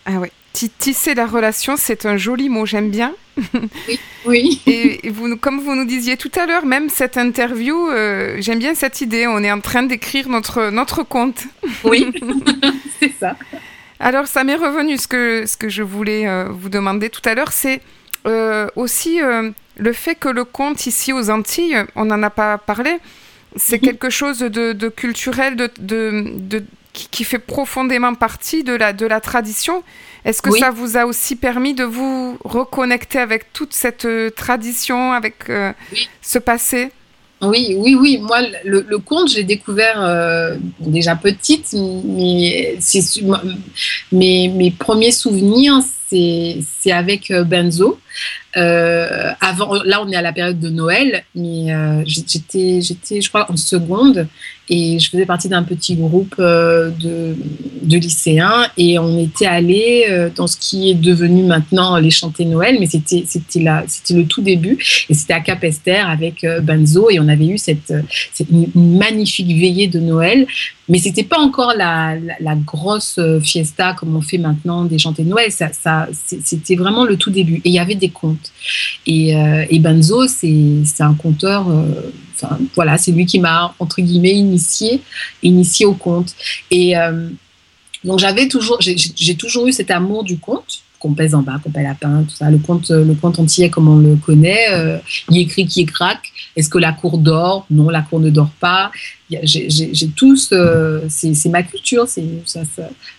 Ah 0.04 0.18
ouais. 0.18 0.30
Tisser 0.54 1.14
la 1.14 1.26
relation, 1.26 1.76
c'est 1.76 2.06
un 2.06 2.16
joli 2.16 2.48
mot, 2.48 2.64
j'aime 2.64 2.90
bien. 2.90 3.14
Oui. 3.88 3.98
oui. 4.26 4.62
Et, 5.02 5.10
vous, 5.10 5.36
comme 5.36 5.60
vous 5.60 5.74
nous 5.74 5.84
disiez 5.84 6.16
tout 6.16 6.30
à 6.36 6.46
l'heure, 6.46 6.64
même 6.64 6.88
cette 6.88 7.18
interview, 7.18 7.90
euh, 7.90 8.36
j'aime 8.38 8.60
bien 8.60 8.74
cette 8.74 9.00
idée. 9.00 9.26
On 9.26 9.42
est 9.42 9.50
en 9.50 9.60
train 9.60 9.82
d'écrire 9.82 10.28
notre, 10.28 10.70
notre 10.70 11.02
conte. 11.02 11.42
Oui, 11.82 12.10
c'est 13.00 13.12
ça. 13.18 13.36
Alors, 13.98 14.28
ça 14.28 14.44
m'est 14.44 14.54
revenu 14.54 14.96
ce 14.96 15.08
que, 15.08 15.44
ce 15.46 15.56
que 15.56 15.68
je 15.68 15.82
voulais 15.82 16.28
euh, 16.28 16.46
vous 16.48 16.68
demander 16.68 17.10
tout 17.10 17.22
à 17.24 17.34
l'heure, 17.34 17.52
c'est 17.52 17.80
euh, 18.26 18.68
aussi 18.76 19.18
le 19.76 19.92
fait 19.92 20.14
que 20.14 20.28
le 20.28 20.44
conte 20.44 20.86
ici 20.86 21.12
aux 21.12 21.30
Antilles, 21.30 21.84
on 21.96 22.04
n'en 22.04 22.22
a 22.22 22.30
pas 22.30 22.58
parlé, 22.58 22.98
c'est 23.56 23.82
mhm. 23.82 23.88
quelque 23.88 24.10
chose 24.10 24.38
de, 24.38 24.72
de 24.72 24.88
culturel, 24.88 25.56
de, 25.56 25.70
de, 25.80 26.64
qui, 26.92 27.24
fait 27.24 27.38
profondément 27.38 28.14
partie 28.14 28.64
de 28.64 28.72
la, 28.72 28.92
de 28.92 29.06
la 29.06 29.20
tradition. 29.20 29.82
Est-ce 30.24 30.40
que 30.40 30.56
ça 30.58 30.70
vous 30.70 30.96
a 30.96 31.04
aussi 31.04 31.36
permis 31.36 31.74
de 31.74 31.84
vous 31.84 32.38
reconnecter 32.44 33.18
avec 33.18 33.52
toute 33.52 33.74
cette 33.74 34.06
euh, 34.06 34.30
tradition, 34.30 35.12
avec 35.12 35.50
euh, 35.50 35.72
ce 36.22 36.38
passé? 36.38 36.90
Oui, 37.42 37.74
oui, 37.78 37.94
oui. 37.94 38.18
Moi, 38.22 38.38
le, 38.64 38.96
conte, 38.98 39.28
j'ai 39.28 39.44
découvert 39.44 40.02
euh, 40.02 40.56
déjà 40.80 41.14
petite, 41.14 41.74
mais 41.74 42.78
mes, 44.12 44.48
mes 44.48 44.70
premiers 44.70 45.12
souvenirs, 45.12 45.80
c'est 46.14 46.92
avec 46.92 47.32
Benzo. 47.32 47.98
avant, 48.54 49.82
là, 49.84 50.02
on 50.02 50.10
est 50.10 50.16
à 50.16 50.22
la 50.22 50.32
période 50.32 50.60
de 50.60 50.68
Noël, 50.68 51.24
mais 51.34 52.04
j'étais, 52.06 52.80
j'étais, 52.80 53.20
je 53.20 53.28
crois, 53.28 53.50
en 53.50 53.56
seconde 53.56 54.28
et 54.68 54.98
je 54.98 55.10
faisais 55.10 55.26
partie 55.26 55.48
d'un 55.48 55.62
petit 55.62 55.94
groupe 55.94 56.36
euh, 56.38 56.90
de, 56.90 57.36
de, 57.82 57.98
lycéens 57.98 58.66
et 58.78 58.98
on 58.98 59.18
était 59.18 59.46
allé 59.46 60.06
euh, 60.08 60.30
dans 60.34 60.46
ce 60.46 60.56
qui 60.56 60.90
est 60.90 60.94
devenu 60.94 61.42
maintenant 61.42 61.98
les 61.98 62.10
chantés 62.10 62.46
Noël, 62.46 62.78
mais 62.80 62.86
c'était 62.86 63.24
le 63.64 64.24
tout 64.24 64.40
début 64.40 64.78
et 65.10 65.14
c'était 65.14 65.34
à 65.34 65.40
Capester 65.40 65.96
avec 65.96 66.44
euh, 66.44 66.60
Benzo 66.60 67.10
et 67.10 67.20
on 67.20 67.28
avait 67.28 67.46
eu 67.46 67.58
cette, 67.58 67.92
cette 68.32 68.48
magnifique 68.74 69.48
veillée 69.48 69.86
de 69.86 70.00
Noël, 70.00 70.46
mais 70.88 70.98
c'était 70.98 71.24
pas 71.24 71.38
encore 71.38 71.74
la, 71.76 72.16
la, 72.40 72.54
grosse 72.54 73.18
fiesta 73.42 73.94
comme 73.94 74.14
on 74.16 74.20
fait 74.20 74.38
maintenant 74.38 74.84
des 74.84 74.98
chantés 74.98 75.24
Noël, 75.24 75.50
ça, 75.50 75.72
ça 75.72 76.08
c'était 76.12 76.76
vraiment 76.76 77.04
le 77.04 77.16
tout 77.16 77.30
début. 77.30 77.56
Et 77.64 77.70
il 77.70 77.72
y 77.72 77.78
avait 77.78 77.94
des 77.94 78.10
contes. 78.10 78.52
Et, 79.06 79.30
et 79.32 79.78
Benzo 79.78 80.26
c'est 80.28 81.00
un 81.00 81.14
conteur 81.14 81.66
voilà, 82.74 82.98
c'est 82.98 83.12
lui 83.12 83.26
qui 83.26 83.38
m'a 83.38 83.74
entre 83.78 84.00
guillemets 84.00 84.34
initié, 84.34 85.02
initié 85.42 85.86
au 85.86 85.94
conte. 85.94 86.34
Et 86.70 86.96
euh, 86.96 87.28
donc 88.04 88.18
j'avais 88.18 88.48
toujours, 88.48 88.78
j'ai 88.80 89.34
toujours 89.36 89.66
eu 89.66 89.72
cet 89.72 89.90
amour 89.90 90.24
du 90.24 90.38
conte 90.38 90.83
qu'on 91.04 91.12
pèse 91.12 91.34
en 91.34 91.42
bas, 91.42 91.60
qu'on 91.62 91.70
pèse 91.70 91.84
lapin, 91.84 92.24
tout 92.26 92.34
ça. 92.34 92.50
Le 92.50 92.56
conte, 92.56 92.88
le 92.88 93.14
conte 93.14 93.38
entier 93.38 93.68
comme 93.68 93.88
on 93.88 93.98
le 93.98 94.16
connaît, 94.16 94.72
euh, 94.72 94.96
il 95.28 95.38
écrit 95.38 95.66
qui 95.66 95.82
est 95.82 95.84
craque. 95.84 96.32
Est-ce 96.56 96.70
que 96.70 96.78
la 96.78 96.92
cour 96.92 97.18
dort? 97.18 97.66
Non, 97.70 97.90
la 97.90 98.00
cour 98.00 98.20
ne 98.20 98.30
dort 98.30 98.52
pas. 98.58 98.90
J'ai 99.28 100.08
tous, 100.16 100.48
euh, 100.52 101.00
c'est 101.08 101.50
ma 101.50 101.62
culture, 101.62 102.08
c'est 102.08 102.24
ça, 102.46 102.62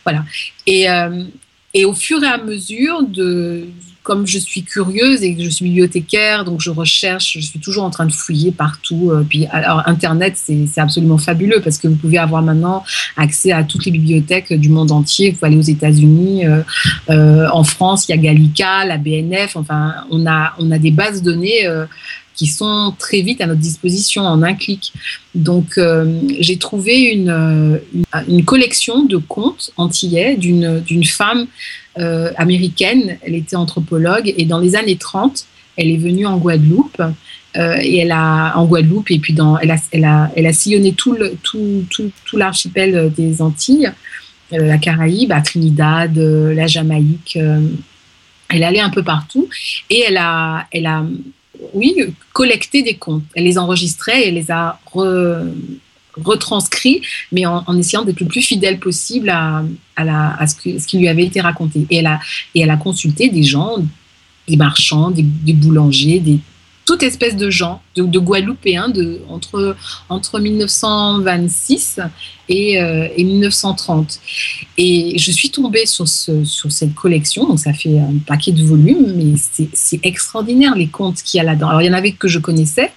voilà. 0.03 0.25
Et 0.65 1.85
au 1.85 1.93
fur 1.93 2.23
et 2.23 2.27
à 2.27 2.39
mesure 2.39 3.03
de 3.03 3.67
comme 4.05 4.27
je 4.27 4.37
suis 4.37 4.61
curieuse 4.61 5.23
et 5.23 5.33
que 5.33 5.43
je 5.43 5.49
suis 5.49 5.65
bibliothécaire, 5.65 6.45
donc 6.45 6.61
je 6.61 6.69
recherche, 6.69 7.33
je 7.33 7.39
suis 7.39 7.59
toujours 7.59 7.83
en 7.83 7.89
train 7.89 8.05
de 8.05 8.11
fouiller 8.11 8.51
partout. 8.51 9.09
Euh, 9.09 9.25
puis 9.27 9.47
alors 9.47 9.81
Internet, 9.87 10.35
c'est 10.37 10.79
absolument 10.79 11.17
fabuleux 11.17 11.59
parce 11.59 11.79
que 11.79 11.87
vous 11.87 11.95
pouvez 11.95 12.19
avoir 12.19 12.43
maintenant 12.43 12.83
accès 13.17 13.51
à 13.51 13.63
toutes 13.63 13.83
les 13.85 13.91
bibliothèques 13.91 14.53
du 14.53 14.69
monde 14.69 14.91
entier. 14.91 15.31
Vous 15.31 15.37
pouvez 15.37 15.47
aller 15.47 15.57
aux 15.57 15.61
États-Unis, 15.61 16.45
euh, 16.45 16.61
euh, 17.09 17.47
en 17.51 17.63
France, 17.63 18.07
il 18.07 18.11
y 18.11 18.13
a 18.13 18.17
Gallica, 18.17 18.85
la 18.85 18.99
BNF. 18.99 19.55
Enfin, 19.55 19.95
on 20.11 20.27
a 20.27 20.53
on 20.59 20.69
a 20.69 20.77
des 20.77 20.91
bases 20.91 21.23
de 21.23 21.31
données 21.31 21.67
qui 22.35 22.45
sont 22.45 22.93
très 22.99 23.21
vite 23.21 23.41
à 23.41 23.47
notre 23.47 23.61
disposition 23.61 24.21
en 24.21 24.43
un 24.43 24.53
clic. 24.53 24.93
Donc, 25.33 25.79
j'ai 26.39 26.57
trouvé 26.57 27.11
une, 27.11 27.79
une, 28.27 28.45
collection 28.45 29.05
de 29.05 29.17
contes 29.17 29.71
antillais 29.77 30.35
d'une 30.35 31.05
femme 31.05 31.47
euh, 31.97 32.31
américaine. 32.37 33.17
Elle 33.21 33.35
était 33.35 33.55
anthropologue 33.55 34.33
et 34.35 34.45
dans 34.45 34.59
les 34.59 34.75
années 34.75 34.97
30, 34.97 35.45
elle 35.77 35.89
est 35.89 35.97
venue 35.97 36.25
en 36.25 36.37
Guadeloupe. 36.37 37.01
Euh, 37.57 37.77
et 37.81 37.99
elle 37.99 38.11
a 38.11 38.53
en 38.57 38.65
Guadeloupe 38.65 39.11
et 39.11 39.19
puis 39.19 39.33
elle 39.61 39.71
a, 39.71 39.77
elle 39.91 40.03
a, 40.03 40.29
elle 40.35 40.45
a 40.45 40.51
sillonné 40.51 40.91
tout 40.91 41.13
le, 41.13 41.37
tout, 41.41 41.85
tout, 41.89 42.11
tout 42.25 42.35
l'archipel 42.35 43.13
des 43.15 43.41
Antilles, 43.41 43.93
euh, 44.51 44.65
la 44.65 44.77
Caraïbe, 44.77 45.31
à 45.31 45.39
Trinidad, 45.39 46.17
la 46.17 46.67
Jamaïque. 46.67 47.39
elle 48.49 48.63
allée 48.63 48.81
un 48.81 48.89
peu 48.89 49.03
partout 49.03 49.47
et 49.89 50.03
elle 50.05 50.17
a, 50.17 50.67
elle 50.71 50.85
a, 50.85 51.05
oui, 51.73 51.95
collecté 52.33 52.81
des 52.81 52.95
contes. 52.95 53.23
Elle 53.35 53.45
les 53.45 53.57
enregistrait 53.57 54.23
et 54.23 54.27
elle 54.27 54.33
les 54.33 54.51
a 54.51 54.79
retranscrits, 56.23 57.01
mais 57.31 57.45
en, 57.45 57.77
essayant 57.77 58.03
d'être 58.03 58.19
le 58.19 58.27
plus 58.27 58.41
fidèle 58.41 58.79
possible 58.79 59.29
à, 59.29 59.63
à, 59.95 60.47
ce, 60.47 60.55
qui 60.55 60.97
lui 60.97 61.07
avait 61.07 61.25
été 61.25 61.41
raconté. 61.41 61.85
Et 61.89 61.97
elle 61.97 62.07
a, 62.07 62.19
et 62.53 62.67
consulté 62.79 63.29
des 63.29 63.43
gens, 63.43 63.77
des 64.47 64.57
marchands, 64.57 65.11
des, 65.11 65.23
boulangers, 65.53 66.19
des, 66.19 66.39
toute 66.85 67.01
espèce 67.01 67.35
de 67.35 67.49
gens, 67.49 67.81
de, 67.95 68.19
Guadeloupéens, 68.19 68.89
de, 68.89 69.21
entre, 69.27 69.75
entre 70.07 70.39
1926 70.39 71.99
et, 72.47 72.79
euh, 72.79 73.07
et, 73.15 73.23
1930. 73.23 74.19
Et 74.77 75.17
je 75.17 75.31
suis 75.31 75.49
tombée 75.49 75.87
sur, 75.87 76.07
ce, 76.07 76.45
sur 76.45 76.71
cette 76.71 76.93
collection, 76.93 77.47
donc 77.47 77.59
ça 77.59 77.73
fait 77.73 77.97
un 77.97 78.17
paquet 78.25 78.51
de 78.51 78.63
volumes, 78.63 79.13
mais 79.15 79.33
c'est 79.73 79.99
extraordinaire 80.03 80.75
les 80.75 80.87
contes 80.87 81.23
qu'il 81.23 81.39
y 81.39 81.41
a 81.41 81.43
là-dedans. 81.43 81.69
Alors 81.69 81.81
il 81.81 81.85
y 81.85 81.89
en 81.89 81.93
avait 81.93 82.11
que 82.11 82.27
je 82.27 82.39
connaissais, 82.39 82.91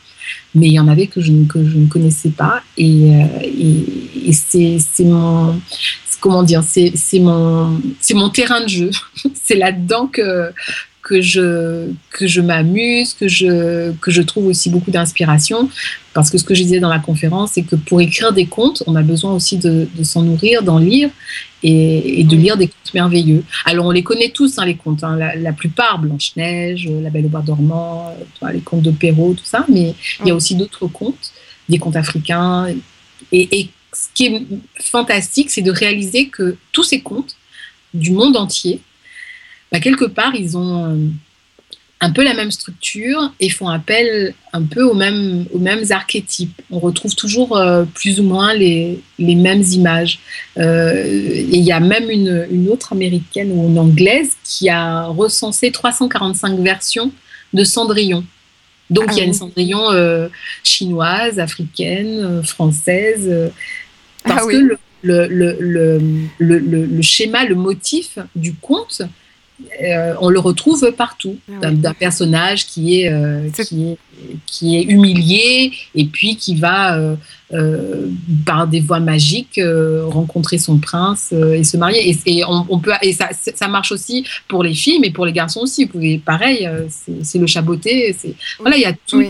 mais 0.55 0.67
il 0.69 0.73
y 0.73 0.81
en 0.81 0.88
avait 0.88 1.07
que 1.07 1.21
je, 1.21 1.33
que 1.45 1.64
je 1.64 1.78
ne 1.78 1.87
connaissais 1.87 2.31
pas. 2.31 2.62
Et, 2.76 3.14
euh, 3.14 3.25
et, 3.43 4.28
et 4.28 4.33
c'est 4.33 5.05
mon, 5.05 5.61
comment 6.21 6.43
dire, 6.43 6.62
c'est 6.62 6.93
mon, 7.21 7.81
mon 8.11 8.28
terrain 8.31 8.62
de 8.62 8.69
jeu. 8.69 8.90
c'est 9.35 9.57
là-dedans 9.57 10.07
que, 10.07 10.52
que 11.09 11.23
je, 11.23 11.91
que 12.11 12.27
je 12.27 12.43
m'amuse, 12.43 13.15
que 13.15 13.29
je, 13.29 13.93
que 13.93 14.11
je 14.11 14.21
trouve 14.21 14.47
aussi 14.47 14.69
beaucoup 14.69 14.91
d'inspiration. 14.91 15.71
Parce 16.12 16.31
que 16.31 16.37
ce 16.37 16.45
que 16.45 16.55
je 16.55 16.62
disais 16.62 16.81
dans 16.81 16.91
la 16.91 16.99
conférence, 16.99 17.53
c'est 17.55 17.62
que 17.62 17.77
pour 17.77 18.00
écrire 18.03 18.33
des 18.33 18.45
contes, 18.45 18.83
on 18.87 18.95
a 18.95 19.03
besoin 19.03 19.33
aussi 19.33 19.57
de, 19.57 19.88
de 19.95 20.05
s'en 20.05 20.23
nourrir, 20.23 20.62
d'en 20.62 20.79
lire 20.79 21.09
et, 21.62 22.25
de 22.25 22.37
lire 22.37 22.59
des 22.59 22.67
contes 22.67 22.93
merveilleux. 22.93 23.43
Alors 23.65 23.87
on 23.87 23.91
les 23.91 24.03
connaît 24.03 24.29
tous, 24.29 24.59
hein, 24.59 24.67
les 24.67 24.75
contes, 24.75 25.03
hein. 25.03 25.17
la, 25.17 25.53
plupart, 25.53 25.99
Blanche-Neige, 25.99 26.88
La 27.03 27.09
Belle 27.09 27.27
au 27.27 27.29
bois 27.31 27.41
dormant, 27.41 28.15
euh, 28.43 28.53
les 28.53 28.61
contes 28.61 28.83
de 28.83 28.91
Perrault, 28.91 29.35
tout 29.35 29.45
ça, 29.45 29.65
mais 29.69 29.95
il 30.21 30.29
y 30.29 30.31
a 30.31 30.35
aussi 30.35 30.57
d'autres 30.57 30.88
contes, 30.88 31.33
des 31.71 31.79
contes 31.79 31.97
africains. 31.97 32.67
Et, 33.33 33.59
et 33.59 33.71
ce 33.95 34.09
qui 34.12 34.27
est 34.27 34.43
fantastique, 34.81 35.50
c'est 35.50 35.62
de 35.62 35.71
réaliser 35.71 36.29
que 36.29 36.57
tous 36.73 36.85
ces 36.85 37.00
contes 37.00 37.37
du 37.95 38.11
monde 38.11 38.37
entier, 38.37 38.81
bah, 39.73 39.81
quelque 39.81 40.05
part, 40.05 40.35
ils 40.35 40.57
ont 40.57 40.85
euh, 40.87 40.97
un 42.01 42.11
peu 42.11 42.23
la 42.23 42.35
même 42.35 42.51
structure 42.51 43.33
et 43.41 43.51
font 43.51 43.69
appel 43.69 44.35
un 44.53 44.63
peu 44.63 44.83
aux 44.83 44.95
mêmes, 44.95 45.47
aux 45.53 45.59
mêmes 45.59 45.85
archétypes. 45.91 46.63
On 46.71 46.79
retrouve 46.79 47.15
toujours 47.15 47.57
euh, 47.57 47.85
plus 47.95 48.21
ou 48.21 48.23
moins 48.23 48.55
les, 48.55 49.01
les 49.19 49.35
mêmes 49.35 49.63
images. 49.63 50.21
Euh, 50.57 51.05
et 51.05 51.57
il 51.59 51.65
y 51.65 51.73
a 51.73 51.81
même 51.81 52.09
une, 52.09 52.47
une, 52.51 52.69
autre 52.69 52.93
américaine 52.93 53.51
ou 53.53 53.69
une 53.69 53.79
anglaise 53.79 54.37
qui 54.45 54.69
a 54.69 55.05
recensé 55.05 55.71
345 55.71 56.59
versions 56.61 57.13
de 57.53 57.65
Cendrillon. 57.65 58.25
Donc 58.91 59.09
il 59.13 59.19
y 59.19 59.21
a 59.21 59.25
une 59.25 59.31
ah 59.31 59.35
Cendrillon 59.35 60.31
chinoise, 60.65 61.39
africaine, 61.39 62.43
française, 62.43 63.53
parce 64.25 64.47
ah 64.47 64.51
que 64.51 64.57
le, 64.57 64.79
le, 65.03 65.99
le, 66.39 67.03
schéma, 67.03 67.45
le 67.45 67.55
motif 67.55 68.19
du 68.35 68.55
conte 68.55 69.03
euh, 69.83 70.15
on 70.21 70.29
le 70.29 70.38
retrouve 70.38 70.93
partout, 70.93 71.37
ah 71.62 71.71
d'un 71.71 71.95
personnage 71.95 72.67
qui 72.67 73.00
est, 73.00 73.12
euh, 73.12 73.49
qui, 73.50 73.91
est, 73.91 73.99
qui 74.47 74.77
est 74.77 74.83
humilié 74.83 75.73
et 75.97 76.07
puis 76.07 76.37
qui 76.37 76.55
va, 76.55 76.97
euh, 77.53 78.07
par 78.47 78.69
des 78.69 78.81
voies 78.81 79.00
magiques, 79.00 79.61
rencontrer 80.07 80.59
son 80.59 80.79
prince 80.79 81.33
et 81.33 81.65
se 81.65 81.77
marier. 81.77 82.17
Et, 82.27 82.45
on, 82.47 82.79
peut, 82.79 82.93
et 83.03 83.12
ça, 83.12 83.31
ça, 83.33 83.69
marche 83.69 83.91
aussi 83.91 84.25
pour 84.47 84.62
les 84.62 84.75
filles, 84.75 85.00
mais 85.00 85.11
pour 85.11 85.27
les 85.27 85.33
garçons 85.33 85.61
aussi. 85.61 85.85
Vous 85.87 85.93
pouvez, 85.93 86.19
pareil, 86.19 86.69
c'est 87.23 87.38
le 87.38 87.47
chaboté. 87.47 88.17
Voilà, 88.61 88.77
il 88.77 88.83
y 88.83 88.87
a 88.87 88.95
tout. 89.07 89.25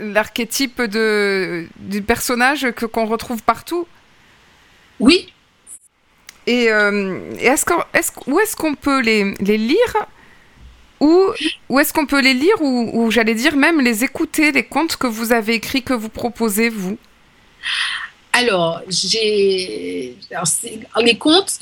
L'archétype 0.00 0.82
du 0.82 2.02
personnage 2.02 2.66
qu'on 2.92 3.06
retrouve 3.06 3.42
partout? 3.42 3.86
Oui, 5.00 5.28
et, 6.48 6.72
euh, 6.72 7.18
où 8.26 8.40
est-ce 8.40 8.56
qu'on 8.56 8.74
peut 8.74 9.02
les, 9.02 9.34
lire 9.38 9.96
ou, 10.98 11.26
où 11.68 11.78
est-ce 11.78 11.92
qu'on 11.92 12.06
peut 12.06 12.22
les 12.22 12.32
lire 12.32 12.56
ou, 12.62 13.10
j'allais 13.10 13.34
dire 13.34 13.54
même 13.54 13.82
les 13.82 14.02
écouter, 14.02 14.50
les 14.50 14.64
contes 14.64 14.96
que 14.96 15.06
vous 15.06 15.32
avez 15.32 15.54
écrits, 15.54 15.82
que 15.82 15.92
vous 15.92 16.08
proposez, 16.08 16.70
vous? 16.70 16.96
Alors, 18.32 18.80
les 18.88 20.16
contes. 21.18 21.58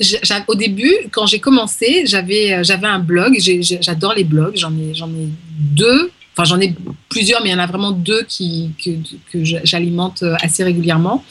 Au 0.47 0.55
début, 0.55 0.95
quand 1.11 1.25
j'ai 1.25 1.39
commencé, 1.39 2.03
j'avais 2.05 2.63
j'avais 2.63 2.87
un 2.87 2.99
blog. 2.99 3.37
J'adore 3.81 4.13
les 4.13 4.23
blogs. 4.23 4.55
J'en 4.55 4.71
ai 4.71 4.93
j'en 4.93 5.09
ai 5.09 5.27
deux. 5.49 6.11
Enfin, 6.33 6.45
j'en 6.45 6.61
ai 6.61 6.73
plusieurs, 7.09 7.41
mais 7.43 7.49
il 7.49 7.53
y 7.53 7.55
en 7.55 7.59
a 7.59 7.67
vraiment 7.67 7.91
deux 7.91 8.23
qui 8.23 8.69
que, 8.81 9.43
j'alimente 9.43 10.23
assez 10.41 10.63
régulièrement. 10.63 11.25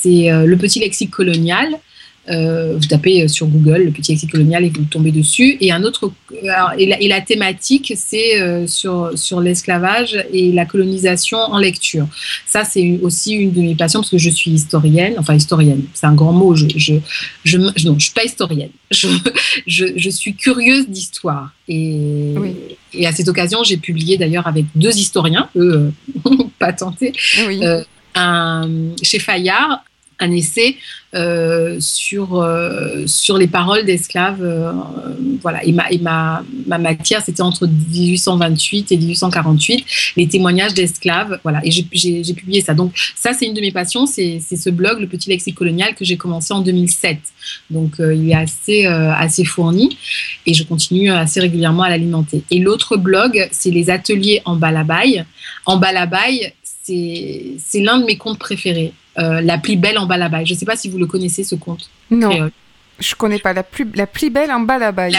C'est 0.00 0.32
euh, 0.32 0.46
le 0.46 0.56
petit 0.56 0.80
lexique 0.80 1.10
colonial 1.10 1.78
euh, 2.30 2.76
vous 2.76 2.86
tapez 2.86 3.26
sur 3.28 3.46
Google 3.46 3.84
le 3.84 3.90
petit 3.90 4.12
lexique 4.12 4.32
colonial 4.32 4.64
et 4.64 4.70
vous 4.70 4.84
tombez 4.84 5.12
dessus. 5.12 5.56
Et 5.60 5.72
un 5.72 5.82
autre, 5.82 6.12
et, 6.76 7.08
la, 7.08 7.20
thématique, 7.20 7.92
c'est 7.96 8.40
euh, 8.40 8.66
sur, 8.66 9.12
sur 9.14 9.40
l'esclavage 9.40 10.22
et 10.32 10.52
la 10.52 10.66
colonisation 10.66 11.38
en 11.38 11.58
lecture. 11.58 12.06
Ça, 12.46 12.64
c'est 12.64 12.98
aussi 13.02 13.34
une 13.34 13.52
de 13.52 13.60
mes 13.60 13.74
passions 13.74 14.00
parce 14.00 14.10
que 14.10 14.18
je 14.18 14.30
suis 14.30 14.50
historienne, 14.50 15.14
enfin 15.18 15.34
historienne, 15.34 15.84
c'est 15.94 16.06
un 16.06 16.14
grand 16.14 16.32
mot. 16.32 16.54
Je, 16.54 16.66
je, 16.76 16.94
je, 17.44 17.58
non, 17.58 17.72
je 17.98 18.04
suis 18.04 18.14
pas 18.14 18.24
historienne. 18.24 18.70
Je, 19.66 19.84
je, 19.96 20.08
suis 20.08 20.34
curieuse 20.34 20.88
d'histoire. 20.88 21.50
Et, 21.68 22.34
et 22.94 23.06
à 23.06 23.12
cette 23.12 23.28
occasion, 23.28 23.62
j'ai 23.62 23.76
publié 23.76 24.16
d'ailleurs 24.16 24.46
avec 24.46 24.64
deux 24.74 24.96
historiens, 24.96 25.50
eux, 25.56 25.92
pas 26.58 26.72
tentés. 26.72 27.12
un, 28.14 28.68
chez 29.02 29.18
Fayard 29.18 29.84
un 30.20 30.32
essai 30.32 30.76
euh, 31.14 31.78
sur, 31.80 32.40
euh, 32.40 33.06
sur 33.06 33.38
les 33.38 33.46
paroles 33.46 33.84
d'esclaves. 33.84 34.42
Euh, 34.42 34.72
voilà. 35.40 35.64
Et, 35.64 35.72
ma, 35.72 35.90
et 35.90 35.98
ma, 35.98 36.44
ma 36.66 36.78
matière, 36.78 37.22
c'était 37.22 37.40
entre 37.40 37.66
1828 37.66 38.92
et 38.92 38.96
1848, 38.96 39.86
les 40.16 40.28
témoignages 40.28 40.74
d'esclaves. 40.74 41.40
Voilà. 41.42 41.60
Et 41.64 41.70
j'ai 41.70 42.34
publié 42.34 42.60
ça. 42.60 42.74
Donc, 42.74 42.92
ça, 43.16 43.32
c'est 43.32 43.46
une 43.46 43.54
de 43.54 43.60
mes 43.60 43.72
passions. 43.72 44.06
C'est 44.06 44.40
ce 44.40 44.70
blog, 44.70 45.00
le 45.00 45.06
petit 45.06 45.30
lexique 45.30 45.54
colonial, 45.54 45.94
que 45.94 46.04
j'ai 46.04 46.16
commencé 46.16 46.52
en 46.52 46.60
2007. 46.60 47.18
Donc, 47.70 47.94
il 47.98 48.30
est 48.30 48.34
assez, 48.34 48.86
assez 48.86 49.44
fourni 49.44 49.96
et 50.44 50.54
je 50.54 50.64
continue 50.64 51.10
assez 51.10 51.40
régulièrement 51.40 51.84
à 51.84 51.90
l'alimenter. 51.90 52.42
Et 52.50 52.58
l'autre 52.58 52.96
blog, 52.96 53.48
c'est 53.50 53.70
les 53.70 53.88
ateliers 53.90 54.42
en 54.44 54.56
balabaye. 54.56 55.24
En 55.64 55.78
balabaye, 55.78 56.52
c'est 56.82 57.80
l'un 57.80 57.98
de 57.98 58.04
mes 58.04 58.16
contes 58.16 58.38
préférés. 58.38 58.92
Euh, 59.18 59.40
la 59.40 59.58
plus 59.58 59.76
belle 59.76 59.98
en 59.98 60.06
balabaye. 60.06 60.46
Je 60.46 60.54
ne 60.54 60.58
sais 60.58 60.66
pas 60.66 60.76
si 60.76 60.88
vous 60.88 60.98
le 60.98 61.06
connaissez, 61.06 61.44
ce 61.44 61.54
conte. 61.54 61.90
Non. 62.10 62.30
je 62.30 62.48
Je 63.00 63.14
connais 63.14 63.38
pas 63.38 63.52
la 63.52 63.62
plus, 63.62 63.86
la 63.94 64.06
plus 64.06 64.30
belle 64.30 64.50
en 64.52 64.60
balabaye. 64.60 65.14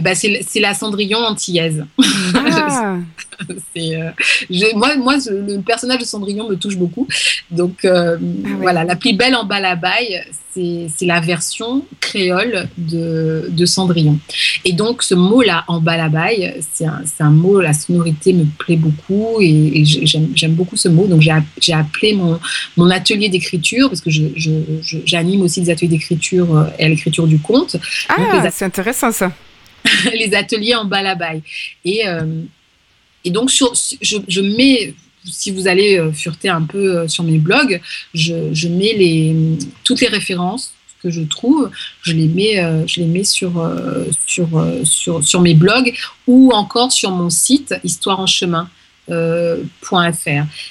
Bah, 0.00 0.14
c'est 0.14 0.60
la 0.60 0.74
Cendrillon 0.74 1.18
antillaise. 1.18 1.86
Ah. 2.34 2.96
Euh, 3.76 4.10
moi, 4.76 4.96
moi, 4.96 5.16
le 5.28 5.60
personnage 5.60 5.98
de 5.98 6.04
Cendrillon 6.04 6.48
me 6.48 6.54
touche 6.54 6.76
beaucoup. 6.76 7.08
Donc 7.50 7.84
euh, 7.84 8.16
ah 8.20 8.48
voilà, 8.60 8.84
la 8.84 8.94
plus 8.94 9.14
belle 9.14 9.34
en 9.34 9.44
balabaye, 9.44 10.22
c'est 10.54 11.06
la 11.06 11.20
version 11.20 11.84
créole 12.00 12.68
de, 12.78 13.48
de, 13.50 13.66
Cendrillon. 13.66 14.18
Et 14.64 14.72
donc 14.72 15.02
ce 15.02 15.14
mot-là 15.14 15.64
en 15.66 15.80
balabaye, 15.80 16.54
c'est 16.72 16.86
un, 16.86 17.02
un, 17.18 17.30
mot, 17.30 17.60
la 17.60 17.72
sonorité 17.72 18.32
me 18.32 18.44
plaît 18.44 18.76
beaucoup 18.76 19.38
et, 19.40 19.82
j'aime 19.84 20.54
beaucoup 20.54 20.76
ce 20.76 20.88
mot. 20.88 21.06
Donc 21.06 21.20
j'ai 21.20 21.72
appelé 21.72 22.12
mon, 22.12 22.38
mon 22.76 22.90
atelier 22.90 23.28
d'écriture, 23.28 23.88
parce 23.88 24.00
que 24.00 24.10
j'anime 24.10 25.42
aussi 25.42 25.62
des 25.62 25.70
ateliers 25.70 25.88
d'écriture 25.88 26.56
euh, 26.56 26.64
et 26.78 26.84
à 26.84 26.88
l'écriture 26.88 27.26
du 27.26 27.38
conte. 27.40 27.76
Ah, 28.08 28.48
c'est 28.52 28.64
intéressant 28.64 29.10
ça. 29.10 29.32
les 30.14 30.34
ateliers 30.34 30.74
en 30.74 30.84
balabaye. 30.84 31.42
Et, 31.84 32.06
euh, 32.06 32.22
et 33.24 33.30
donc, 33.30 33.50
sur, 33.50 33.72
je, 34.00 34.40
mets, 34.40 34.94
si 35.24 35.50
vous 35.50 35.66
allez 35.66 35.98
euh, 35.98 36.12
fureter 36.12 36.48
un 36.48 36.62
peu 36.62 36.98
euh, 36.98 37.08
sur 37.08 37.24
mes 37.24 37.38
blogs, 37.38 37.80
je, 38.12 38.68
mets 38.68 38.94
les, 38.94 39.34
toutes 39.82 40.00
les 40.00 40.08
références 40.08 40.72
que 41.02 41.10
je 41.10 41.22
trouve, 41.22 41.70
je 42.02 42.12
les 42.12 42.28
mets, 42.28 42.86
je 42.86 43.00
les 43.00 43.06
mets 43.06 43.24
sur, 43.24 43.70
sur, 44.26 44.48
sur, 44.84 45.22
sur 45.22 45.40
mes 45.42 45.52
blogs 45.52 45.92
ou 46.26 46.50
encore 46.52 46.92
sur 46.92 47.10
mon 47.10 47.28
site 47.28 47.74
Histoire. 47.84 48.26
Euh. 49.10 49.62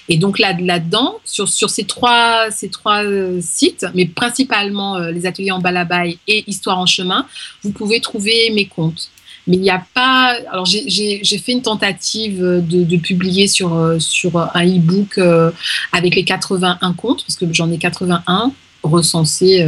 Et 0.10 0.18
donc 0.18 0.40
là, 0.40 0.54
là-dedans, 0.60 1.20
sur, 1.24 1.48
sur 1.48 1.70
ces 1.70 1.86
trois, 1.86 2.50
ces 2.52 2.70
trois 2.70 3.04
euh, 3.04 3.40
sites, 3.42 3.86
mais 3.94 4.06
principalement 4.06 4.98
euh, 4.98 5.12
les 5.12 5.26
ateliers 5.26 5.52
en 5.52 5.60
balabaye 5.60 6.18
et 6.28 6.44
Histoire 6.48 6.80
en 6.80 6.86
chemin, 6.86 7.28
vous 7.62 7.72
pouvez 7.72 8.02
trouver 8.02 8.52
mes 8.52 8.66
comptes. 8.66 9.10
Mais 9.48 9.58
il 9.58 9.62
n'y 9.62 9.70
a 9.70 9.84
pas. 9.94 10.38
Alors, 10.52 10.66
j'ai 10.66 11.38
fait 11.44 11.52
une 11.52 11.62
tentative 11.62 12.40
de, 12.40 12.84
de 12.84 12.98
publier 12.98 13.48
sur, 13.48 13.96
sur 14.00 14.38
un 14.38 14.66
e-book 14.66 15.20
avec 15.92 16.16
les 16.16 16.24
81 16.24 16.94
comptes, 16.94 17.24
parce 17.26 17.36
que 17.36 17.46
j'en 17.52 17.72
ai 17.72 17.78
81 17.78 18.52
recensés. 18.84 19.68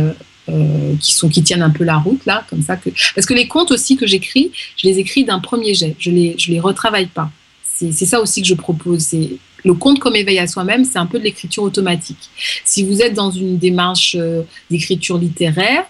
qui 1.01 1.13
sont 1.13 1.27
qui 1.27 1.41
tiennent 1.41 1.63
un 1.63 1.71
peu 1.71 1.83
la 1.83 1.97
route 1.97 2.23
là 2.27 2.45
comme 2.51 2.61
ça 2.61 2.75
que 2.77 2.91
parce 3.15 3.25
que 3.25 3.33
les 3.33 3.47
comptes 3.47 3.71
aussi 3.71 3.97
que 3.97 4.05
j'écris 4.05 4.51
je 4.77 4.87
les 4.87 4.99
écris 4.99 5.25
d'un 5.25 5.39
premier 5.39 5.73
jet 5.73 5.95
je 5.97 6.11
les 6.11 6.35
je 6.37 6.51
les 6.51 6.59
retravaille 6.59 7.07
pas 7.07 7.31
c'est 7.75 8.05
ça 8.05 8.21
aussi 8.21 8.41
que 8.41 8.47
je 8.47 8.53
propose. 8.53 9.01
C'est 9.01 9.31
le 9.63 9.73
conte 9.73 9.99
comme 9.99 10.15
éveil 10.15 10.39
à 10.39 10.47
soi-même, 10.47 10.85
c'est 10.85 10.99
un 10.99 11.05
peu 11.05 11.19
de 11.19 11.23
l'écriture 11.23 11.63
automatique. 11.63 12.29
Si 12.63 12.83
vous 12.83 13.01
êtes 13.01 13.13
dans 13.13 13.31
une 13.31 13.57
démarche 13.57 14.15
euh, 14.17 14.43
d'écriture 14.69 15.17
littéraire, 15.17 15.85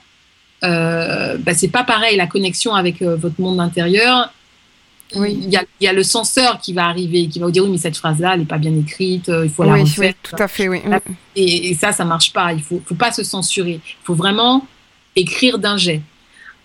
euh, 0.66 1.38
bah, 1.38 1.54
c'est 1.54 1.70
pas 1.70 1.84
pareil. 1.84 2.18
La 2.18 2.28
connexion 2.28 2.74
avec 2.74 3.02
euh, 3.02 3.16
votre 3.16 3.40
monde 3.40 3.60
intérieur, 3.60 4.34
oui. 5.16 5.40
il, 5.44 5.62
y 5.82 5.88
a, 5.88 5.94
le 5.94 6.04
censeur 6.04 6.60
qui 6.60 6.74
va 6.74 6.86
arriver, 6.86 7.28
qui 7.28 7.40
va 7.40 7.46
vous 7.46 7.52
dire 7.52 7.64
oui, 7.64 7.72
mais 7.72 7.78
cette 7.78 7.98
phrase-là, 7.98 8.34
elle 8.34 8.40
n'est 8.40 8.46
pas 8.46 8.58
bien 8.58 8.76
écrite, 8.76 9.32
il 9.44 9.50
faut 9.50 9.64
la 9.64 9.76
refaire. 9.76 10.14
Oui, 10.14 10.16
tout 10.24 10.44
à 10.44 10.48
fait, 10.48 10.68
oui. 10.68 10.82
Et, 11.36 11.70
et 11.70 11.74
ça, 11.76 11.92
ça 11.92 12.06
marche 12.06 12.34
pas. 12.34 12.54
Il 12.54 12.62
faut, 12.62 12.82
faut 12.86 12.96
pas 12.96 13.12
se 13.12 13.24
censurer. 13.24 13.80
Il 13.84 14.06
faut 14.06 14.16
vraiment 14.16 14.66
écrire 15.16 15.60
d'un 15.60 15.78
jet. 15.78 16.02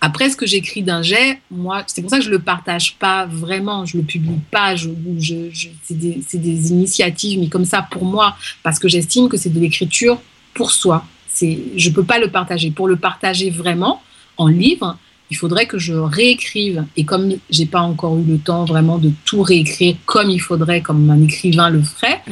Après, 0.00 0.30
ce 0.30 0.36
que 0.36 0.46
j'écris 0.46 0.82
d'un 0.82 1.02
jet, 1.02 1.40
moi, 1.50 1.84
c'est 1.86 2.00
pour 2.00 2.10
ça 2.10 2.18
que 2.18 2.24
je 2.24 2.30
le 2.30 2.38
partage 2.38 2.96
pas 2.98 3.26
vraiment, 3.26 3.84
je 3.84 3.98
le 3.98 4.02
publie 4.02 4.40
pas, 4.50 4.74
je, 4.74 4.88
je, 5.18 5.68
c'est 5.82 5.98
des, 5.98 6.22
des, 6.32 6.70
initiatives, 6.70 7.38
mais 7.38 7.48
comme 7.48 7.66
ça 7.66 7.86
pour 7.90 8.06
moi, 8.06 8.34
parce 8.62 8.78
que 8.78 8.88
j'estime 8.88 9.28
que 9.28 9.36
c'est 9.36 9.50
de 9.50 9.60
l'écriture 9.60 10.20
pour 10.54 10.70
soi. 10.70 11.04
Je 11.38 11.90
peux 11.90 12.04
pas 12.04 12.18
le 12.18 12.28
partager. 12.28 12.70
Pour 12.70 12.88
le 12.88 12.96
partager 12.96 13.50
vraiment 13.50 14.02
en 14.36 14.48
livre, 14.48 14.96
il 15.30 15.36
faudrait 15.36 15.66
que 15.66 15.78
je 15.78 15.94
réécrive. 15.94 16.84
Et 16.96 17.04
comme 17.04 17.32
j'ai 17.50 17.66
pas 17.66 17.80
encore 17.80 18.18
eu 18.18 18.24
le 18.24 18.38
temps 18.38 18.64
vraiment 18.64 18.98
de 18.98 19.10
tout 19.24 19.42
réécrire 19.42 19.96
comme 20.06 20.30
il 20.30 20.40
faudrait, 20.40 20.80
comme 20.80 21.08
un 21.10 21.22
écrivain 21.22 21.70
le 21.70 21.82
ferait. 21.82 22.22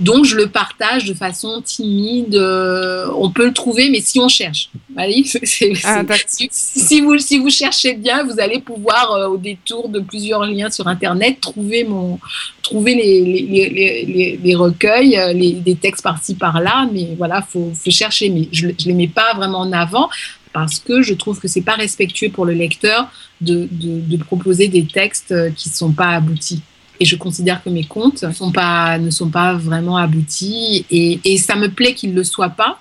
Donc, 0.00 0.24
je 0.24 0.36
le 0.36 0.46
partage 0.46 1.06
de 1.06 1.14
façon 1.14 1.60
timide. 1.60 2.36
Euh, 2.36 3.08
on 3.16 3.30
peut 3.30 3.46
le 3.46 3.52
trouver, 3.52 3.90
mais 3.90 4.00
si 4.00 4.20
on 4.20 4.28
cherche. 4.28 4.70
Allez, 4.96 5.24
ah, 5.84 6.02
si, 6.50 7.00
vous, 7.00 7.18
si 7.18 7.38
vous 7.38 7.50
cherchez 7.50 7.94
bien, 7.94 8.22
vous 8.22 8.38
allez 8.38 8.60
pouvoir, 8.60 9.12
euh, 9.12 9.28
au 9.28 9.36
détour 9.36 9.88
de 9.88 9.98
plusieurs 9.98 10.44
liens 10.46 10.70
sur 10.70 10.86
Internet, 10.86 11.40
trouver, 11.40 11.82
mon, 11.82 12.20
trouver 12.62 12.94
les, 12.94 13.20
les, 13.22 14.04
les, 14.04 14.40
les 14.42 14.54
recueils, 14.54 15.18
euh, 15.18 15.32
les, 15.32 15.52
des 15.52 15.74
textes 15.74 16.04
par-ci, 16.04 16.36
par-là. 16.36 16.88
Mais 16.92 17.08
voilà, 17.16 17.44
il 17.44 17.50
faut, 17.50 17.72
faut, 17.74 17.90
chercher. 17.90 18.30
Mais 18.30 18.48
je 18.52 18.68
ne 18.68 18.72
les 18.84 18.94
mets 18.94 19.08
pas 19.08 19.34
vraiment 19.34 19.60
en 19.60 19.72
avant 19.72 20.08
parce 20.52 20.78
que 20.78 21.02
je 21.02 21.14
trouve 21.14 21.40
que 21.40 21.48
c'est 21.48 21.62
pas 21.62 21.74
respectueux 21.74 22.30
pour 22.30 22.44
le 22.44 22.52
lecteur 22.52 23.08
de, 23.40 23.68
de, 23.70 24.00
de 24.00 24.16
proposer 24.16 24.68
des 24.68 24.84
textes 24.86 25.34
qui 25.56 25.68
ne 25.68 25.74
sont 25.74 25.92
pas 25.92 26.10
aboutis 26.10 26.62
et 27.00 27.04
je 27.04 27.16
considère 27.16 27.62
que 27.62 27.70
mes 27.70 27.84
comptes 27.84 28.30
sont 28.32 28.52
pas, 28.52 28.98
ne 28.98 29.10
sont 29.10 29.30
pas 29.30 29.54
vraiment 29.54 29.96
aboutis 29.96 30.84
et, 30.90 31.20
et 31.24 31.38
ça 31.38 31.56
me 31.56 31.68
plaît 31.68 31.94
qu'ils 31.94 32.10
ne 32.10 32.16
le 32.16 32.24
soient 32.24 32.50
pas 32.50 32.80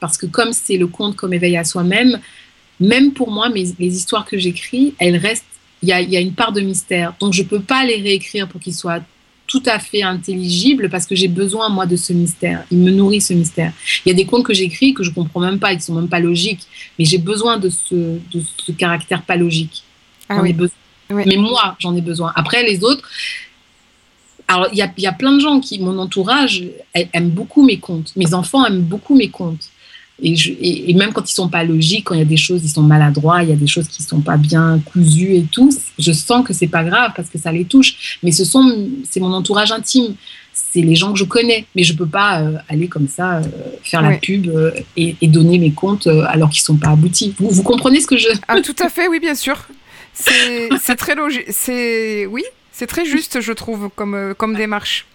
parce 0.00 0.18
que 0.18 0.26
comme 0.26 0.52
c'est 0.52 0.76
le 0.76 0.86
conte 0.86 1.16
comme 1.16 1.32
éveil 1.32 1.56
à 1.56 1.64
soi-même, 1.64 2.20
même 2.80 3.12
pour 3.12 3.30
moi, 3.30 3.48
mes, 3.48 3.66
les 3.78 3.96
histoires 3.96 4.26
que 4.26 4.38
j'écris, 4.38 4.94
elles 4.98 5.16
restent, 5.16 5.44
il 5.82 5.88
y 5.88 5.92
a, 5.92 6.00
y 6.00 6.16
a, 6.16 6.20
une 6.20 6.32
part 6.32 6.52
de 6.52 6.60
mystère. 6.60 7.14
Donc 7.20 7.32
je 7.32 7.42
ne 7.42 7.48
peux 7.48 7.60
pas 7.60 7.84
les 7.84 7.96
réécrire 7.96 8.48
pour 8.48 8.60
qu'ils 8.60 8.74
soient 8.74 9.00
tout 9.46 9.62
à 9.66 9.78
fait 9.78 10.02
intelligible 10.02 10.88
parce 10.90 11.06
que 11.06 11.14
j'ai 11.14 11.28
besoin, 11.28 11.68
moi, 11.68 11.86
de 11.86 11.96
ce 11.96 12.12
mystère. 12.12 12.64
Il 12.70 12.78
me 12.78 12.90
nourrit 12.90 13.20
ce 13.20 13.32
mystère. 13.32 13.72
Il 14.04 14.08
y 14.08 14.12
a 14.12 14.14
des 14.14 14.24
contes 14.26 14.44
que 14.44 14.54
j'écris 14.54 14.92
que 14.92 15.04
je 15.04 15.10
comprends 15.10 15.40
même 15.40 15.58
pas, 15.58 15.74
qui 15.74 15.82
sont 15.82 15.94
même 15.94 16.08
pas 16.08 16.18
logiques, 16.18 16.66
mais 16.98 17.04
j'ai 17.04 17.18
besoin 17.18 17.58
de 17.58 17.68
ce, 17.68 17.94
de 17.94 18.42
ce 18.58 18.72
caractère 18.72 19.22
pas 19.22 19.36
logique. 19.36 19.84
Ah 20.28 20.40
oui. 20.42 20.54
Mais 21.10 21.36
moi, 21.36 21.76
j'en 21.78 21.94
ai 21.94 22.00
besoin. 22.00 22.32
Après, 22.34 22.64
les 22.64 22.82
autres, 22.82 23.08
alors 24.48 24.68
il 24.72 24.78
y 24.78 24.82
a, 24.82 24.92
y 24.98 25.06
a, 25.06 25.12
plein 25.12 25.32
de 25.32 25.40
gens 25.40 25.60
qui, 25.60 25.78
mon 25.78 25.98
entourage, 25.98 26.64
aiment 26.94 27.30
beaucoup 27.30 27.64
mes 27.64 27.78
contes. 27.78 28.12
Mes 28.16 28.34
enfants 28.34 28.64
aiment 28.64 28.82
beaucoup 28.82 29.16
mes 29.16 29.28
contes. 29.28 29.70
Et, 30.22 30.34
je, 30.34 30.52
et, 30.60 30.94
même 30.94 31.12
quand 31.12 31.28
ils 31.30 31.34
sont 31.34 31.48
pas 31.48 31.62
logiques, 31.62 32.04
quand 32.04 32.14
il 32.14 32.18
y 32.18 32.22
a 32.22 32.26
des 32.26 32.38
choses, 32.38 32.62
ils 32.64 32.70
sont 32.70 32.82
maladroits, 32.82 33.42
il 33.42 33.50
y 33.50 33.52
a 33.52 33.56
des 33.56 33.66
choses 33.66 33.86
qui 33.86 34.02
sont 34.02 34.20
pas 34.20 34.38
bien 34.38 34.80
cousues 34.92 35.34
et 35.36 35.42
tout, 35.42 35.70
je 35.98 36.12
sens 36.12 36.46
que 36.46 36.54
c'est 36.54 36.68
pas 36.68 36.84
grave 36.84 37.12
parce 37.14 37.28
que 37.28 37.38
ça 37.38 37.52
les 37.52 37.66
touche. 37.66 38.18
Mais 38.22 38.32
ce 38.32 38.44
sont, 38.44 38.88
c'est 39.08 39.20
mon 39.20 39.32
entourage 39.34 39.72
intime, 39.72 40.14
c'est 40.54 40.80
les 40.80 40.94
gens 40.94 41.12
que 41.12 41.18
je 41.18 41.24
connais. 41.24 41.66
Mais 41.74 41.82
je 41.82 41.92
peux 41.92 42.06
pas 42.06 42.40
euh, 42.40 42.56
aller 42.68 42.88
comme 42.88 43.08
ça 43.08 43.38
euh, 43.38 43.42
faire 43.82 44.00
la 44.00 44.16
pub 44.16 44.48
euh, 44.48 44.70
et, 44.96 45.16
et, 45.20 45.28
donner 45.28 45.58
mes 45.58 45.72
comptes 45.72 46.06
alors 46.06 46.48
qu'ils 46.48 46.62
sont 46.62 46.76
pas 46.76 46.90
aboutis. 46.90 47.34
Vous, 47.38 47.50
vous, 47.50 47.62
comprenez 47.62 48.00
ce 48.00 48.06
que 48.06 48.16
je 48.16 48.28
Ah 48.48 48.60
tout 48.62 48.76
à 48.82 48.88
fait, 48.88 49.08
oui 49.08 49.20
bien 49.20 49.34
sûr. 49.34 49.68
C'est 50.14 50.96
très 50.96 51.14
logique. 51.14 51.44
C'est 51.50 52.24
oui, 52.24 52.42
c'est 52.76 52.86
très 52.86 53.06
juste, 53.06 53.40
je 53.40 53.52
trouve, 53.52 53.88
comme 53.96 54.34
comme 54.36 54.54
démarche. 54.54 55.06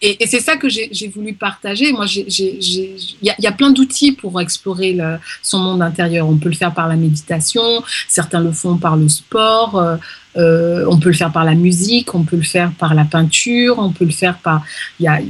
Et, 0.00 0.26
c'est 0.26 0.40
ça 0.40 0.56
que 0.56 0.68
j'ai 0.68 1.08
voulu 1.14 1.34
partager. 1.34 1.92
Moi, 1.92 2.06
il 2.06 3.06
y, 3.22 3.46
a 3.46 3.52
plein 3.52 3.70
d'outils 3.70 4.12
pour 4.12 4.40
explorer 4.40 4.94
le, 4.94 5.18
son 5.42 5.60
monde 5.60 5.82
intérieur. 5.82 6.26
On 6.28 6.38
peut 6.38 6.48
le 6.48 6.56
faire 6.56 6.74
par 6.74 6.88
la 6.88 6.96
méditation, 6.96 7.84
certains 8.08 8.40
le 8.40 8.50
font 8.50 8.78
par 8.78 8.96
le 8.96 9.08
sport, 9.08 9.78
euh, 9.78 9.96
euh, 10.36 10.86
on 10.88 10.98
peut 10.98 11.10
le 11.10 11.14
faire 11.14 11.30
par 11.30 11.44
la 11.44 11.54
musique, 11.54 12.14
on 12.16 12.24
peut 12.24 12.36
le 12.36 12.42
faire 12.42 12.72
par 12.72 12.94
la 12.94 13.04
peinture, 13.04 13.78
on 13.78 13.92
peut 13.92 14.06
le 14.06 14.10
faire 14.10 14.38
par, 14.38 14.64
y 14.98 15.06
a, 15.06 15.20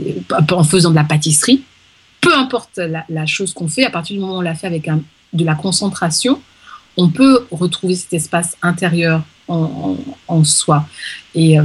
en 0.52 0.64
faisant 0.64 0.90
de 0.90 0.96
la 0.96 1.04
pâtisserie. 1.04 1.62
Peu 2.22 2.34
importe 2.34 2.78
la, 2.78 3.26
chose 3.26 3.52
qu'on 3.52 3.68
fait, 3.68 3.84
à 3.84 3.90
partir 3.90 4.14
du 4.14 4.20
moment 4.20 4.36
où 4.36 4.38
on 4.38 4.42
l'a 4.42 4.54
fait 4.54 4.68
avec 4.68 4.88
un, 4.88 5.02
de 5.34 5.44
la 5.44 5.56
concentration, 5.56 6.40
on 6.96 7.08
peut 7.08 7.46
retrouver 7.50 7.96
cet 7.96 8.14
espace 8.14 8.56
intérieur 8.62 9.22
en, 9.48 9.96
en, 10.28 10.44
soi. 10.44 10.86
Et 11.34 11.58
euh, 11.58 11.64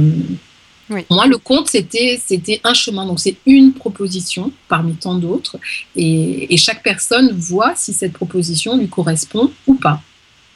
moi, 1.10 1.26
le 1.26 1.38
conte, 1.38 1.68
c'était, 1.68 2.20
c'était 2.24 2.60
un 2.64 2.74
chemin. 2.74 3.06
Donc, 3.06 3.20
c'est 3.20 3.36
une 3.46 3.72
proposition 3.72 4.52
parmi 4.68 4.94
tant 4.94 5.14
d'autres. 5.14 5.58
Et, 5.96 6.56
chaque 6.56 6.82
personne 6.82 7.32
voit 7.32 7.74
si 7.76 7.92
cette 7.92 8.12
proposition 8.12 8.76
lui 8.76 8.88
correspond 8.88 9.50
ou 9.66 9.74
pas. 9.74 10.02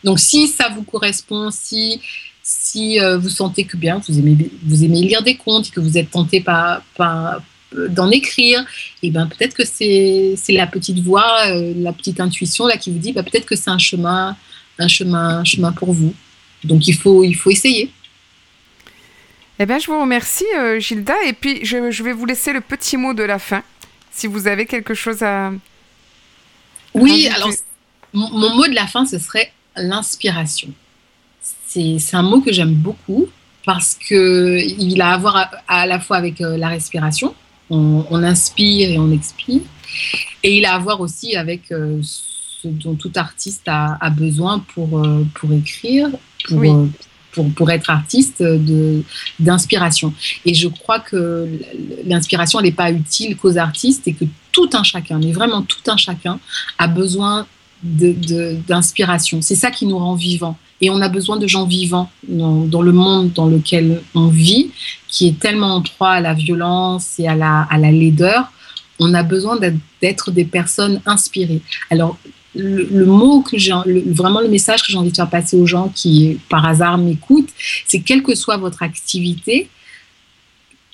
Donc, 0.05 0.19
si 0.19 0.49
ça 0.49 0.69
vous 0.69 0.83
correspond, 0.83 1.51
si, 1.51 2.01
si 2.43 3.01
euh, 3.01 3.19
vous 3.19 3.29
sentez 3.29 3.65
que 3.65 3.77
bien, 3.77 4.01
vous 4.07 4.19
aimez, 4.19 4.37
vous 4.65 4.85
aimez 4.85 5.03
lire 5.03 5.23
des 5.23 5.37
contes 5.37 5.69
et 5.69 5.71
que 5.71 5.81
vous 5.81 5.97
êtes 5.97 6.11
tenté 6.11 6.41
par, 6.41 6.83
par, 6.97 7.41
d'en 7.89 8.11
écrire, 8.11 8.61
et 9.03 9.07
eh 9.07 9.11
ben 9.11 9.27
peut-être 9.27 9.55
que 9.55 9.65
c'est, 9.65 10.35
c'est 10.37 10.53
la 10.53 10.67
petite 10.67 10.99
voix, 10.99 11.47
euh, 11.49 11.73
la 11.77 11.93
petite 11.93 12.21
intuition 12.21 12.67
là 12.67 12.77
qui 12.77 12.91
vous 12.91 12.99
dit, 12.99 13.13
bah, 13.13 13.23
peut-être 13.23 13.47
que 13.47 13.57
c'est 13.57 13.71
un 13.71 13.79
chemin, 13.79 14.37
un 14.79 14.89
chemin, 14.89 15.39
un 15.39 15.45
chemin 15.45 15.73
pour 15.73 15.93
vous. 15.93 16.15
Donc, 16.65 16.87
il 16.89 16.95
faut, 16.95 17.25
il 17.25 17.35
faut 17.35 17.51
essayer. 17.51 17.91
Eh 19.59 19.67
bien, 19.67 19.79
je 19.79 19.87
vous 19.87 20.01
remercie, 20.01 20.45
euh, 20.59 20.81
Gilda. 20.81 21.15
Et 21.27 21.33
puis, 21.33 21.65
je, 21.65 22.03
vais 22.03 22.13
vous 22.13 22.27
laisser 22.27 22.53
le 22.53 22.61
petit 22.61 22.97
mot 22.97 23.15
de 23.15 23.23
la 23.23 23.39
fin, 23.39 23.63
si 24.11 24.27
vous 24.27 24.47
avez 24.47 24.67
quelque 24.67 24.95
chose 24.95 25.23
à. 25.23 25.53
Oui, 26.95 27.29
alors, 27.29 27.51
mon, 28.13 28.55
mot 28.55 28.67
de 28.67 28.75
la 28.75 28.87
fin, 28.87 29.07
ce 29.07 29.19
serait 29.19 29.53
l'inspiration. 29.77 30.69
C'est 31.67 32.15
un 32.15 32.23
mot 32.23 32.41
que 32.41 32.53
j'aime 32.53 32.75
beaucoup 32.75 33.29
parce 33.65 33.95
qu'il 33.95 35.01
a 35.01 35.13
à 35.13 35.17
voir 35.17 35.51
à, 35.69 35.87
la 35.87 36.01
fois 36.01 36.17
avec 36.17 36.41
euh, 36.41 36.57
la 36.57 36.69
respiration. 36.69 37.35
On, 37.71 38.23
inspire 38.23 38.91
et 38.91 38.99
on 38.99 39.11
expire. 39.13 39.63
Et 40.43 40.59
il 40.59 40.67
a 40.67 40.75
à 40.75 40.79
voir 40.79 41.01
aussi 41.01 41.37
avec 41.37 41.73
euh, 41.73 42.03
ce 42.63 42.69
dont 42.69 42.95
tout 42.95 43.13
artiste 43.17 43.63
a, 43.67 44.11
besoin 44.11 44.61
pour, 44.75 45.03
pour 45.35 45.53
écrire, 45.53 46.09
pour, 46.47 46.59
oui 46.59 46.71
pour, 47.33 47.51
pour 47.53 47.71
être 47.71 47.91
artiste 47.91 48.45
d'inspiration. 49.41 50.15
Et 50.45 50.55
je 50.55 50.69
crois 50.69 51.01
que 51.01 51.49
l'inspiration, 52.07 52.61
elle 52.61 52.67
n'est 52.67 52.73
pas 52.73 52.93
utile 52.93 53.37
qu'aux 53.37 53.57
artistes 53.59 54.07
et 54.07 54.13
que 54.13 54.25
tout 54.53 54.71
un 54.75 54.83
chacun, 54.83 55.19
mais 55.19 55.33
vraiment 55.33 55.63
tout 55.63 55.91
un 55.91 55.97
chacun, 55.97 56.39
a 56.79 56.87
besoin 56.87 57.47
d'inspiration. 57.83 59.43
C'est 59.43 59.57
ça 59.57 59.71
qui 59.71 59.87
nous 59.87 59.99
rend 59.99 60.15
vivants. 60.15 60.57
Et 60.81 60.91
on 60.91 61.01
a 61.01 61.09
besoin 61.09 61.37
de 61.37 61.47
gens 61.47 61.67
vivants 61.67 62.11
dans, 62.29 62.65
dans, 62.65 62.83
le 62.83 62.93
monde 62.93 63.33
dans 63.33 63.47
lequel 63.47 64.03
on 64.15 64.29
vit, 64.29 64.71
qui 65.09 65.29
est 65.29 65.39
tellement 65.39 65.77
en 65.77 65.83
proie 65.83 66.11
à 66.11 66.21
la 66.21 66.35
violence 66.35 67.19
et 67.19 67.27
à 67.27 67.35
la, 67.35 67.67
à 67.71 67.79
la 67.79 67.91
laideur. 67.91 68.53
On 68.99 69.15
a 69.15 69.23
besoin 69.23 69.59
d'être 70.01 70.31
des 70.31 70.45
personnes 70.45 71.01
inspirées. 71.07 71.63
Alors, 71.91 72.19
le, 72.55 73.05
mot 73.05 73.43
que 73.43 73.57
j'ai, 73.59 73.73
vraiment 74.07 74.41
le 74.41 74.49
message 74.49 74.83
que 74.83 74.93
j'ai 74.93 74.99
envie 74.99 75.11
de 75.11 75.17
faire 75.17 75.31
passer 75.31 75.57
aux 75.57 75.67
gens 75.67 75.89
qui, 75.95 76.39
par 76.49 76.67
hasard, 76.67 76.99
m'écoutent, 76.99 77.51
c'est 77.87 78.01
quelle 78.01 78.23
que 78.23 78.35
soit 78.35 78.57
votre 78.57 78.83
activité, 78.83 79.69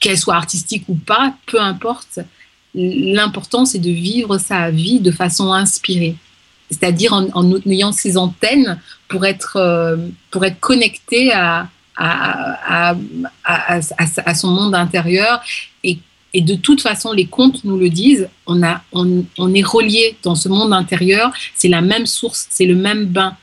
qu'elle 0.01 0.19
soit 0.19 0.37
artistique 0.37 0.85
ou 0.89 0.95
pas, 0.95 1.35
peu 1.47 1.61
importe, 1.61 2.21
l'important 2.75 3.65
c'est 3.65 3.79
de 3.79 3.91
vivre 3.91 4.39
sa 4.39 4.71
vie 4.71 5.01
de 5.01 5.11
façon 5.11 5.53
inspirée. 5.53 6.17
C'est-à-dire 6.71 7.13
en, 7.13 7.57
ayant 7.67 7.93
ses 7.93 8.17
antennes 8.17 8.79
pour 9.09 9.25
être, 9.25 9.57
euh, 9.57 9.97
pour 10.31 10.45
être 10.45 10.61
connecté 10.61 11.33
à, 11.33 11.69
à, 11.97 12.95
à, 13.45 13.81
à, 14.27 14.35
son 14.35 14.49
monde 14.49 14.75
intérieur 14.75 15.43
et 15.83 15.99
et 16.35 16.43
de 16.43 16.55
toute 16.55 16.81
façon, 16.83 17.13
les 17.13 17.27
contes 17.27 17.65
nous 17.65 17.79
le 17.79 17.89
disent, 17.89 18.29
on, 18.47 18.63
a, 18.63 18.83
on, 18.93 19.25
on 19.39 19.55
est 19.55 19.65
relié 19.65 20.17
dans 20.23 20.35
ce 20.35 20.49
monde 20.49 20.73
intérieur, 20.73 21.33
c'est 21.55 21.69
la 21.69 21.81
même 21.81 22.07
source, 22.07 22.47
c'est 22.51 22.67
le 22.67 22.75
même 22.75 23.07
bain. 23.07 23.37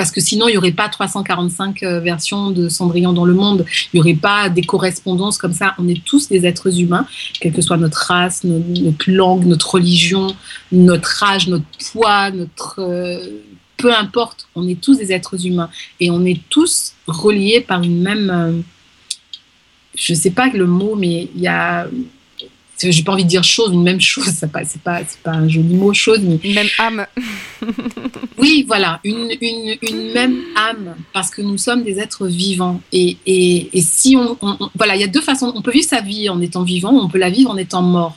Parce 0.00 0.12
que 0.12 0.22
sinon, 0.22 0.48
il 0.48 0.52
n'y 0.52 0.56
aurait 0.56 0.72
pas 0.72 0.88
345 0.88 1.82
euh, 1.82 2.00
versions 2.00 2.50
de 2.50 2.70
Cendrillon 2.70 3.12
dans 3.12 3.26
le 3.26 3.34
monde. 3.34 3.66
Il 3.92 3.96
n'y 3.96 4.00
aurait 4.00 4.18
pas 4.18 4.48
des 4.48 4.62
correspondances 4.62 5.36
comme 5.36 5.52
ça. 5.52 5.74
On 5.78 5.86
est 5.88 6.02
tous 6.02 6.28
des 6.28 6.46
êtres 6.46 6.80
humains, 6.80 7.06
quelle 7.38 7.52
que 7.52 7.60
soit 7.60 7.76
notre 7.76 7.98
race, 8.06 8.42
notre, 8.44 9.10
langue, 9.10 9.44
notre 9.44 9.74
religion, 9.74 10.34
notre 10.72 11.22
âge, 11.22 11.48
notre 11.48 11.66
poids, 11.92 12.30
notre... 12.30 12.76
Euh, 12.78 13.42
peu 13.76 13.94
importe, 13.94 14.46
on 14.54 14.66
est 14.68 14.80
tous 14.80 14.96
des 14.96 15.12
êtres 15.12 15.46
humains. 15.46 15.68
Et 16.00 16.10
on 16.10 16.24
est 16.24 16.40
tous 16.48 16.94
reliés 17.06 17.60
par 17.60 17.82
une 17.82 18.00
même... 18.00 18.30
Euh, 18.30 18.52
je 19.94 20.14
ne 20.14 20.18
sais 20.18 20.30
pas 20.30 20.48
le 20.48 20.66
mot, 20.66 20.96
mais 20.96 21.28
il 21.34 21.42
y 21.42 21.48
a 21.48 21.86
j'ai 22.80 23.02
pas 23.02 23.12
envie 23.12 23.24
de 23.24 23.28
dire 23.28 23.44
chose, 23.44 23.72
une 23.72 23.82
même 23.82 24.00
chose, 24.00 24.26
c'est 24.26 24.50
pas, 24.50 24.64
c'est 24.64 24.80
pas, 24.80 25.00
pas 25.22 25.32
un 25.32 25.48
joli 25.48 25.74
mot, 25.74 25.92
chose, 25.92 26.20
mais. 26.22 26.38
Une 26.42 26.54
même 26.54 26.68
âme. 26.78 27.06
oui, 28.38 28.64
voilà, 28.66 29.00
une, 29.04 29.30
une, 29.40 29.76
une, 29.82 30.12
même 30.12 30.36
âme, 30.56 30.96
parce 31.12 31.30
que 31.30 31.42
nous 31.42 31.58
sommes 31.58 31.82
des 31.82 31.98
êtres 31.98 32.26
vivants. 32.26 32.80
Et, 32.92 33.16
et, 33.26 33.76
et 33.76 33.82
si 33.82 34.16
on, 34.16 34.36
Voilà, 34.74 34.96
il 34.96 35.00
y 35.00 35.04
a 35.04 35.08
deux 35.08 35.20
façons. 35.20 35.52
On 35.54 35.62
peut 35.62 35.72
vivre 35.72 35.88
sa 35.88 36.00
vie 36.00 36.28
en 36.28 36.40
étant 36.40 36.62
vivant, 36.62 36.92
on 36.92 37.08
peut 37.08 37.18
la 37.18 37.30
vivre 37.30 37.50
en 37.50 37.56
étant 37.56 37.82
mort. 37.82 38.16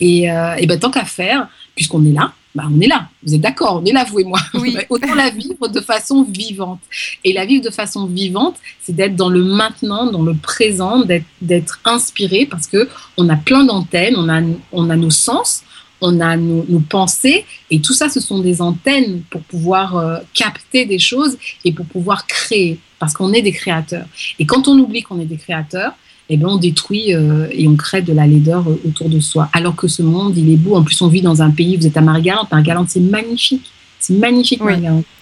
Et, 0.00 0.30
euh, 0.30 0.54
et 0.56 0.66
ben, 0.66 0.78
tant 0.78 0.90
qu'à 0.90 1.04
faire, 1.04 1.48
puisqu'on 1.74 2.04
est 2.04 2.12
là, 2.12 2.32
bah, 2.54 2.64
on 2.70 2.80
est 2.80 2.86
là. 2.86 3.08
Vous 3.24 3.34
êtes 3.34 3.40
d'accord, 3.40 3.80
on 3.82 3.84
est 3.84 3.92
là, 3.92 4.04
vous 4.04 4.20
et 4.20 4.24
moi. 4.24 4.38
Oui. 4.54 4.76
Autant 4.88 5.14
la 5.14 5.30
vivre 5.30 5.66
de 5.66 5.80
façon 5.80 6.22
vivante. 6.22 6.80
Et 7.24 7.32
la 7.32 7.46
vivre 7.46 7.64
de 7.64 7.70
façon 7.70 8.06
vivante, 8.06 8.56
c'est 8.80 8.94
d'être 8.94 9.16
dans 9.16 9.28
le 9.28 9.42
maintenant, 9.42 10.10
dans 10.10 10.22
le 10.22 10.34
présent, 10.34 11.04
d'être 11.40 11.80
inspiré 11.84 12.46
parce 12.46 12.66
que 12.68 12.88
on 13.16 13.28
a 13.28 13.36
plein 13.36 13.64
d'antennes, 13.64 14.14
on 14.16 14.28
a, 14.28 14.40
on 14.70 14.88
a 14.88 14.96
nos 14.96 15.10
sens, 15.10 15.64
on 16.00 16.20
a 16.20 16.36
nos, 16.36 16.80
pensées, 16.80 17.44
et 17.70 17.80
tout 17.80 17.94
ça, 17.94 18.08
ce 18.08 18.20
sont 18.20 18.40
des 18.40 18.60
antennes 18.60 19.22
pour 19.30 19.40
pouvoir 19.42 19.96
euh, 19.96 20.18
capter 20.34 20.84
des 20.84 20.98
choses 20.98 21.38
et 21.64 21.72
pour 21.72 21.86
pouvoir 21.86 22.26
créer, 22.26 22.78
parce 22.98 23.14
qu'on 23.14 23.32
est 23.32 23.42
des 23.42 23.52
créateurs. 23.52 24.06
Et 24.38 24.44
quand 24.44 24.68
on 24.68 24.78
oublie 24.78 25.02
qu'on 25.02 25.18
est 25.18 25.24
des 25.24 25.38
créateurs, 25.38 25.94
eh 26.28 26.36
ben 26.36 26.48
on 26.48 26.56
détruit 26.56 27.14
euh, 27.14 27.46
et 27.50 27.68
on 27.68 27.76
crée 27.76 28.02
de 28.02 28.12
la 28.12 28.26
laideur 28.26 28.68
euh, 28.68 28.80
autour 28.86 29.08
de 29.08 29.20
soi. 29.20 29.48
Alors 29.52 29.76
que 29.76 29.88
ce 29.88 30.02
monde, 30.02 30.36
il 30.36 30.50
est 30.50 30.56
beau. 30.56 30.76
En 30.76 30.82
plus, 30.82 31.00
on 31.02 31.08
vit 31.08 31.22
dans 31.22 31.42
un 31.42 31.50
pays, 31.50 31.76
vous 31.76 31.86
êtes 31.86 31.96
à 31.96 32.00
Marie-Galante. 32.00 32.50
Marie-Galante, 32.50 32.88
c'est 32.88 33.00
magnifique. 33.00 33.70
C'est 34.00 34.14
magnifique, 34.14 34.62
oui. 34.62 34.74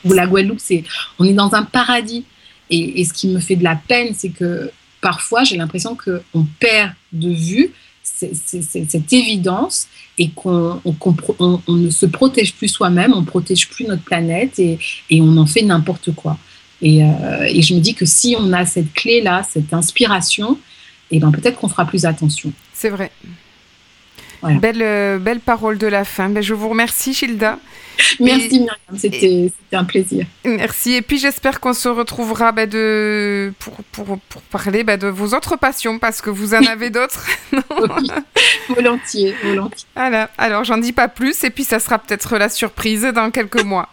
Ou 0.05 0.12
la 0.12 0.27
Guadeloupe, 0.27 0.59
c'est, 0.61 0.85
on 1.19 1.25
est 1.25 1.33
dans 1.33 1.55
un 1.55 1.62
paradis. 1.62 2.25
Et, 2.71 3.01
et, 3.01 3.05
ce 3.05 3.12
qui 3.12 3.29
me 3.29 3.38
fait 3.38 3.57
de 3.57 3.65
la 3.65 3.77
peine, 3.77 4.15
c'est 4.17 4.31
que 4.31 4.71
parfois, 5.01 5.45
j'ai 5.45 5.57
l'impression 5.57 5.97
qu'on 5.97 6.47
perd 6.59 6.93
de 7.12 7.31
vue 7.31 7.73
cette 8.03 9.12
évidence 9.12 9.87
et 10.19 10.31
qu'on 10.31 10.81
on, 10.85 11.61
on, 11.67 11.73
ne 11.73 11.91
se 11.91 12.07
protège 12.07 12.55
plus 12.55 12.69
soi-même, 12.69 13.12
on 13.15 13.25
protège 13.25 13.69
plus 13.69 13.85
notre 13.85 14.03
planète 14.03 14.59
et, 14.59 14.79
et 15.11 15.21
on 15.21 15.37
en 15.37 15.47
fait 15.47 15.62
n'importe 15.62 16.12
quoi. 16.15 16.38
Et, 16.81 17.05
euh, 17.05 17.45
et, 17.47 17.62
je 17.62 17.75
me 17.75 17.81
dis 17.81 17.95
que 17.95 18.05
si 18.05 18.37
on 18.38 18.53
a 18.53 18.67
cette 18.67 18.93
clé-là, 18.93 19.45
cette 19.49 19.73
inspiration, 19.73 20.59
et 21.12 21.20
ben 21.20 21.31
peut-être 21.31 21.57
qu'on 21.57 21.68
fera 21.68 21.85
plus 21.85 22.05
attention. 22.05 22.53
C'est 22.75 22.88
vrai. 22.88 23.11
Belle, 24.42 25.20
belle 25.20 25.38
parole 25.38 25.79
de 25.79 25.87
la 25.87 26.05
fin. 26.05 26.29
Ben, 26.29 26.42
je 26.42 26.53
vous 26.53 26.68
remercie, 26.68 27.14
Gilda. 27.14 27.59
Merci 28.20 28.61
Myriam, 28.61 28.96
c'était 28.96 29.51
un 29.72 29.85
plaisir. 29.85 30.27
Merci. 30.44 30.94
Et 30.94 31.03
puis 31.03 31.18
j'espère 31.18 31.61
qu'on 31.61 31.75
se 31.75 31.88
retrouvera 31.88 32.53
bah, 32.53 32.66
de, 32.66 33.53
pour, 33.59 33.75
pour, 33.92 34.18
pour 34.18 34.42
parler 34.42 34.85
bah, 34.85 34.96
de 34.96 35.09
vos 35.09 35.35
autres 35.35 35.57
passions 35.57 35.98
parce 35.98 36.20
que 36.20 36.31
vous 36.31 36.55
en 36.55 36.64
avez 36.64 36.90
d'autres. 36.90 37.27
oui, 37.53 38.11
volontiers, 38.68 39.35
volontiers. 39.42 39.87
Voilà. 39.94 40.31
Alors 40.38 40.64
j'en 40.64 40.79
dis 40.79 40.92
pas 40.92 41.09
plus 41.09 41.44
et 41.44 41.51
puis 41.51 41.64
ça 41.64 41.79
sera 41.79 41.98
peut-être 41.98 42.38
la 42.38 42.48
surprise 42.48 43.03
dans 43.14 43.31
quelques 43.31 43.62
mois. 43.62 43.88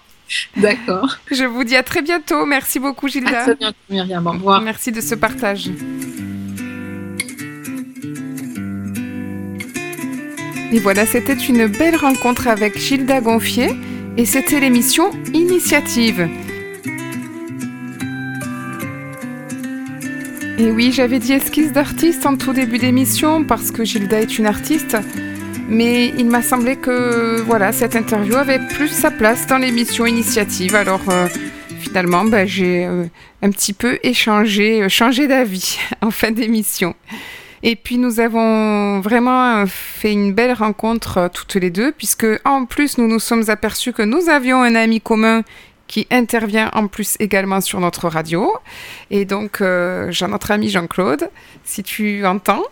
D'accord. 0.55 1.17
Je 1.31 1.43
vous 1.43 1.63
dis 1.63 1.75
à 1.75 1.83
très 1.83 2.01
bientôt. 2.01 2.45
Merci 2.45 2.79
beaucoup 2.79 3.07
Gilda. 3.07 3.41
À 3.41 3.43
très 3.43 3.55
bientôt 3.55 3.77
Myriam. 3.89 4.25
Au 4.27 4.31
revoir. 4.31 4.61
Merci 4.61 4.91
de 4.91 5.01
ce 5.01 5.15
partage. 5.15 5.69
Et 10.71 10.79
voilà, 10.79 11.05
c'était 11.07 11.33
une 11.33 11.65
belle 11.65 11.95
rencontre 11.95 12.47
avec 12.47 12.77
Gilda 12.77 13.21
Gonfier 13.21 13.71
et 14.17 14.25
c'était 14.25 14.59
l'émission 14.59 15.09
Initiative. 15.33 16.29
Et 20.59 20.71
oui, 20.71 20.91
j'avais 20.91 21.19
dit 21.19 21.31
esquisse 21.31 21.71
d'artiste 21.71 22.25
en 22.25 22.35
tout 22.35 22.53
début 22.53 22.77
d'émission 22.77 23.45
parce 23.45 23.71
que 23.71 23.83
Gilda 23.83 24.21
est 24.21 24.37
une 24.37 24.45
artiste, 24.45 24.97
mais 25.69 26.09
il 26.17 26.27
m'a 26.27 26.41
semblé 26.41 26.75
que 26.75 27.39
voilà, 27.41 27.71
cette 27.71 27.95
interview 27.95 28.35
avait 28.35 28.59
plus 28.59 28.89
sa 28.89 29.09
place 29.09 29.47
dans 29.47 29.57
l'émission 29.57 30.05
Initiative. 30.05 30.75
Alors 30.75 31.09
euh, 31.09 31.27
finalement, 31.79 32.25
bah, 32.25 32.45
j'ai 32.45 32.85
euh, 32.85 33.05
un 33.41 33.49
petit 33.49 33.73
peu 33.73 33.97
échangé, 34.03 34.83
euh, 34.83 34.89
changé 34.89 35.27
d'avis 35.27 35.79
en 36.01 36.11
fin 36.11 36.29
d'émission. 36.29 36.93
Et 37.63 37.75
puis 37.75 37.97
nous 37.97 38.19
avons 38.19 38.99
vraiment 39.01 39.65
fait 39.67 40.11
une 40.11 40.33
belle 40.33 40.53
rencontre 40.53 41.17
euh, 41.17 41.27
toutes 41.27 41.55
les 41.55 41.69
deux, 41.69 41.91
puisque 41.91 42.27
en 42.45 42.65
plus 42.65 42.97
nous 42.97 43.07
nous 43.07 43.19
sommes 43.19 43.49
aperçus 43.49 43.93
que 43.93 44.01
nous 44.01 44.29
avions 44.29 44.61
un 44.61 44.75
ami 44.75 45.01
commun 45.01 45.43
qui 45.87 46.07
intervient 46.11 46.69
en 46.73 46.87
plus 46.87 47.15
également 47.19 47.61
sur 47.61 47.79
notre 47.79 48.07
radio. 48.07 48.53
Et 49.09 49.25
donc, 49.25 49.59
euh, 49.59 50.11
notre 50.29 50.51
ami 50.51 50.69
Jean-Claude, 50.69 51.29
si 51.63 51.83
tu 51.83 52.25
entends. 52.25 52.63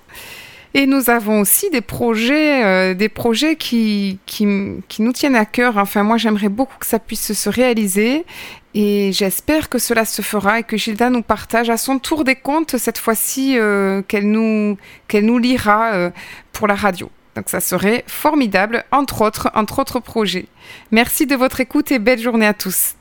Et 0.74 0.86
nous 0.86 1.10
avons 1.10 1.42
aussi 1.42 1.70
des 1.70 1.82
projets, 1.82 2.64
euh, 2.66 2.94
des 2.94 3.10
projets 3.10 3.56
qui, 3.56 4.20
qui, 4.26 4.46
nous 4.46 5.14
tiennent 5.14 5.36
à 5.36 5.46
cœur. 5.46 5.78
Enfin, 5.78 6.04
moi, 6.04 6.18
j'aimerais 6.18 6.50
beaucoup 6.50 6.78
que 6.78 6.86
ça 6.86 7.00
puisse 7.00 7.34
se 7.34 7.50
réaliser. 7.50 8.26
Et 8.74 9.12
j'espère 9.12 9.70
que 9.70 9.80
cela 9.80 10.06
se 10.06 10.22
fera 10.22 10.60
et 10.60 10.64
que 10.64 10.78
Gilda 10.78 11.10
nous 11.10 11.24
partage 11.24 11.70
à 11.70 11.78
son 11.78 12.00
tour 12.00 12.24
des 12.24 12.36
comptes, 12.36 12.78
cette 12.78 12.98
fois-ci, 12.98 13.58
euh, 13.58 14.02
qu'elle 14.08 14.30
nous, 14.30 14.78
nous 15.14 15.38
lira 15.40 15.94
euh, 15.94 16.10
pour 16.54 16.68
la 16.68 16.76
radio. 16.76 17.10
Donc 17.36 17.50
ça 17.50 17.60
serait 17.60 18.04
formidable, 18.08 18.84
entre 18.92 19.22
autres, 19.22 19.50
entre 19.54 19.80
autres 19.80 20.00
projets. 20.00 20.48
Merci 20.92 21.26
de 21.26 21.36
votre 21.36 21.60
écoute 21.60 21.92
et 21.92 22.00
belle 22.00 22.20
journée 22.20 22.48
à 22.48 22.54
tous. 22.54 22.96